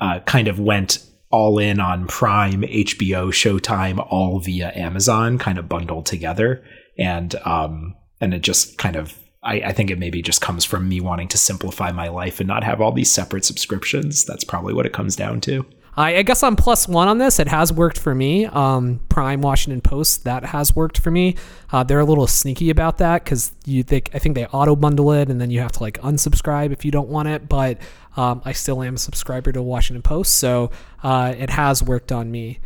uh, 0.00 0.20
kind 0.20 0.48
of 0.48 0.58
went 0.58 1.04
all 1.30 1.58
in 1.58 1.80
on 1.80 2.06
Prime, 2.06 2.62
HBO, 2.62 3.28
Showtime, 3.32 4.06
all 4.10 4.38
via 4.38 4.70
Amazon, 4.74 5.38
kind 5.38 5.58
of 5.58 5.68
bundled 5.68 6.06
together, 6.06 6.62
and 6.98 7.34
um, 7.44 7.94
and 8.20 8.32
it 8.32 8.42
just 8.42 8.78
kind 8.78 8.96
of 8.96 9.18
I, 9.42 9.54
I, 9.54 9.72
think 9.72 9.90
it 9.90 9.98
maybe 9.98 10.22
just 10.22 10.40
comes 10.40 10.64
from 10.64 10.88
me 10.88 11.00
wanting 11.00 11.28
to 11.28 11.38
simplify 11.38 11.90
my 11.90 12.08
life 12.08 12.38
and 12.38 12.46
not 12.46 12.62
have 12.62 12.80
all 12.80 12.92
these 12.92 13.12
separate 13.12 13.44
subscriptions. 13.44 14.24
That's 14.24 14.44
probably 14.44 14.72
what 14.72 14.86
it 14.86 14.92
comes 14.92 15.16
down 15.16 15.40
to. 15.42 15.66
I, 15.96 16.18
I 16.18 16.22
guess 16.22 16.42
I'm 16.42 16.56
plus 16.56 16.88
one 16.88 17.08
on 17.08 17.18
this. 17.18 17.38
It 17.38 17.48
has 17.48 17.72
worked 17.72 17.98
for 17.98 18.14
me. 18.14 18.46
Um, 18.46 19.00
Prime, 19.08 19.42
Washington 19.42 19.80
Post, 19.80 20.24
that 20.24 20.44
has 20.44 20.74
worked 20.74 20.98
for 20.98 21.10
me. 21.10 21.34
Uh, 21.70 21.82
they're 21.82 22.00
a 22.00 22.04
little 22.04 22.26
sneaky 22.26 22.70
about 22.70 22.98
that 22.98 23.24
because 23.24 23.52
you 23.66 23.82
think 23.82 24.10
I 24.14 24.18
think 24.18 24.34
they 24.34 24.46
auto 24.46 24.74
bundle 24.74 25.12
it 25.12 25.28
and 25.28 25.40
then 25.40 25.50
you 25.50 25.60
have 25.60 25.72
to 25.72 25.82
like 25.82 26.00
unsubscribe 26.00 26.72
if 26.72 26.84
you 26.84 26.90
don't 26.90 27.08
want 27.08 27.28
it. 27.28 27.48
But 27.48 27.78
um, 28.16 28.40
I 28.44 28.52
still 28.52 28.82
am 28.82 28.94
a 28.94 28.98
subscriber 28.98 29.52
to 29.52 29.60
Washington 29.60 30.02
Post, 30.02 30.36
so 30.36 30.70
uh, 31.02 31.34
it 31.36 31.50
has 31.50 31.82
worked 31.82 32.12
on 32.12 32.30
me. 32.30 32.60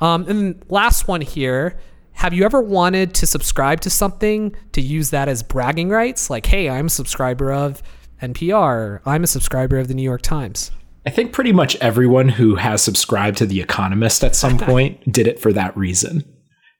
Um, 0.00 0.28
and 0.28 0.64
last 0.68 1.08
one 1.08 1.22
here 1.22 1.78
have 2.16 2.32
you 2.32 2.44
ever 2.44 2.62
wanted 2.62 3.14
to 3.14 3.26
subscribe 3.26 3.80
to 3.82 3.90
something 3.90 4.56
to 4.72 4.80
use 4.80 5.10
that 5.10 5.28
as 5.28 5.42
bragging 5.42 5.90
rights? 5.90 6.30
Like, 6.30 6.46
hey, 6.46 6.68
I'm 6.68 6.86
a 6.86 6.90
subscriber 6.90 7.52
of 7.52 7.82
NPR, 8.22 9.00
I'm 9.04 9.22
a 9.22 9.26
subscriber 9.26 9.78
of 9.78 9.88
the 9.88 9.94
New 9.94 10.02
York 10.02 10.22
Times. 10.22 10.70
I 11.04 11.10
think 11.10 11.32
pretty 11.32 11.52
much 11.52 11.76
everyone 11.76 12.30
who 12.30 12.54
has 12.56 12.82
subscribed 12.82 13.36
to 13.38 13.46
The 13.46 13.60
Economist 13.60 14.24
at 14.24 14.34
some 14.34 14.56
point 14.58 15.12
did 15.12 15.28
it 15.28 15.38
for 15.38 15.52
that 15.52 15.76
reason. 15.76 16.24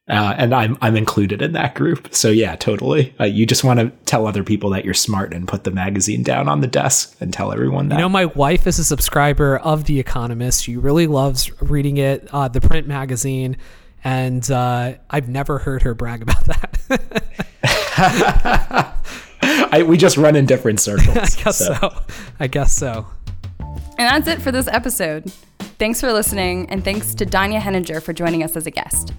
Uh, 0.09 0.33
and 0.37 0.55
I'm 0.55 0.77
I'm 0.81 0.95
included 0.95 1.41
in 1.41 1.51
that 1.51 1.75
group. 1.75 2.15
So 2.15 2.29
yeah, 2.29 2.55
totally. 2.55 3.13
Uh, 3.19 3.25
you 3.25 3.45
just 3.45 3.63
want 3.63 3.79
to 3.79 3.91
tell 4.05 4.25
other 4.25 4.43
people 4.43 4.69
that 4.71 4.85
you're 4.85 4.93
smart 4.93 5.33
and 5.33 5.47
put 5.47 5.65
the 5.65 5.71
magazine 5.71 6.23
down 6.23 6.47
on 6.47 6.61
the 6.61 6.67
desk 6.67 7.15
and 7.19 7.31
tell 7.31 7.51
everyone 7.51 7.89
that. 7.89 7.95
You 7.95 8.01
know, 8.01 8.09
my 8.09 8.25
wife 8.25 8.65
is 8.67 8.79
a 8.79 8.85
subscriber 8.85 9.57
of 9.57 9.83
The 9.83 9.99
Economist. 9.99 10.63
She 10.63 10.77
really 10.77 11.07
loves 11.07 11.51
reading 11.61 11.97
it, 11.97 12.27
uh, 12.31 12.47
the 12.47 12.61
print 12.61 12.87
magazine 12.87 13.57
and 14.03 14.49
uh, 14.49 14.93
I've 15.09 15.29
never 15.29 15.59
heard 15.59 15.83
her 15.83 15.93
brag 15.93 16.21
about 16.21 16.45
that. 16.45 17.23
I, 19.71 19.83
we 19.83 19.97
just 19.97 20.17
run 20.17 20.35
in 20.35 20.45
different 20.45 20.79
circles. 20.79 21.17
I 21.17 21.43
guess 21.43 21.57
so. 21.57 21.73
so. 21.73 22.03
I 22.39 22.47
guess 22.47 22.73
so. 22.73 23.07
And 23.59 24.25
that's 24.25 24.27
it 24.27 24.41
for 24.41 24.51
this 24.51 24.67
episode. 24.67 25.31
Thanks 25.79 25.99
for 26.01 26.11
listening, 26.11 26.69
and 26.69 26.83
thanks 26.83 27.13
to 27.15 27.25
Danya 27.25 27.59
Henninger 27.59 27.99
for 28.01 28.13
joining 28.13 28.43
us 28.43 28.55
as 28.55 28.65
a 28.67 28.71
guest. 28.71 29.13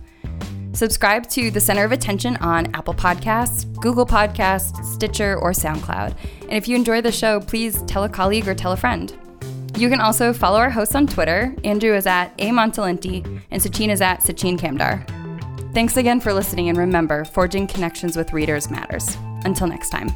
Subscribe 0.72 1.28
to 1.30 1.50
The 1.50 1.60
Center 1.60 1.84
of 1.84 1.92
Attention 1.92 2.36
on 2.36 2.72
Apple 2.74 2.94
Podcasts, 2.94 3.72
Google 3.80 4.06
Podcasts, 4.06 4.84
Stitcher, 4.84 5.36
or 5.36 5.50
SoundCloud. 5.52 6.14
And 6.42 6.52
if 6.52 6.68
you 6.68 6.76
enjoy 6.76 7.00
the 7.00 7.10
show, 7.10 7.40
please 7.40 7.82
tell 7.82 8.04
a 8.04 8.08
colleague 8.08 8.46
or 8.46 8.54
tell 8.54 8.72
a 8.72 8.76
friend. 8.76 9.16
You 9.78 9.88
can 9.88 10.00
also 10.00 10.32
follow 10.32 10.58
our 10.58 10.70
hosts 10.70 10.96
on 10.96 11.06
Twitter. 11.06 11.54
Andrew 11.62 11.94
is 11.94 12.04
at 12.04 12.32
A 12.38 12.50
Montalenti, 12.50 13.24
and 13.52 13.62
Sachin 13.62 13.90
is 13.90 14.00
at 14.00 14.22
Sachin 14.22 14.58
Kamdar. 14.58 15.06
Thanks 15.72 15.96
again 15.96 16.18
for 16.18 16.32
listening, 16.32 16.68
and 16.68 16.76
remember, 16.76 17.24
forging 17.24 17.68
connections 17.68 18.16
with 18.16 18.32
readers 18.32 18.70
matters. 18.70 19.16
Until 19.44 19.68
next 19.68 19.90
time. 19.90 20.08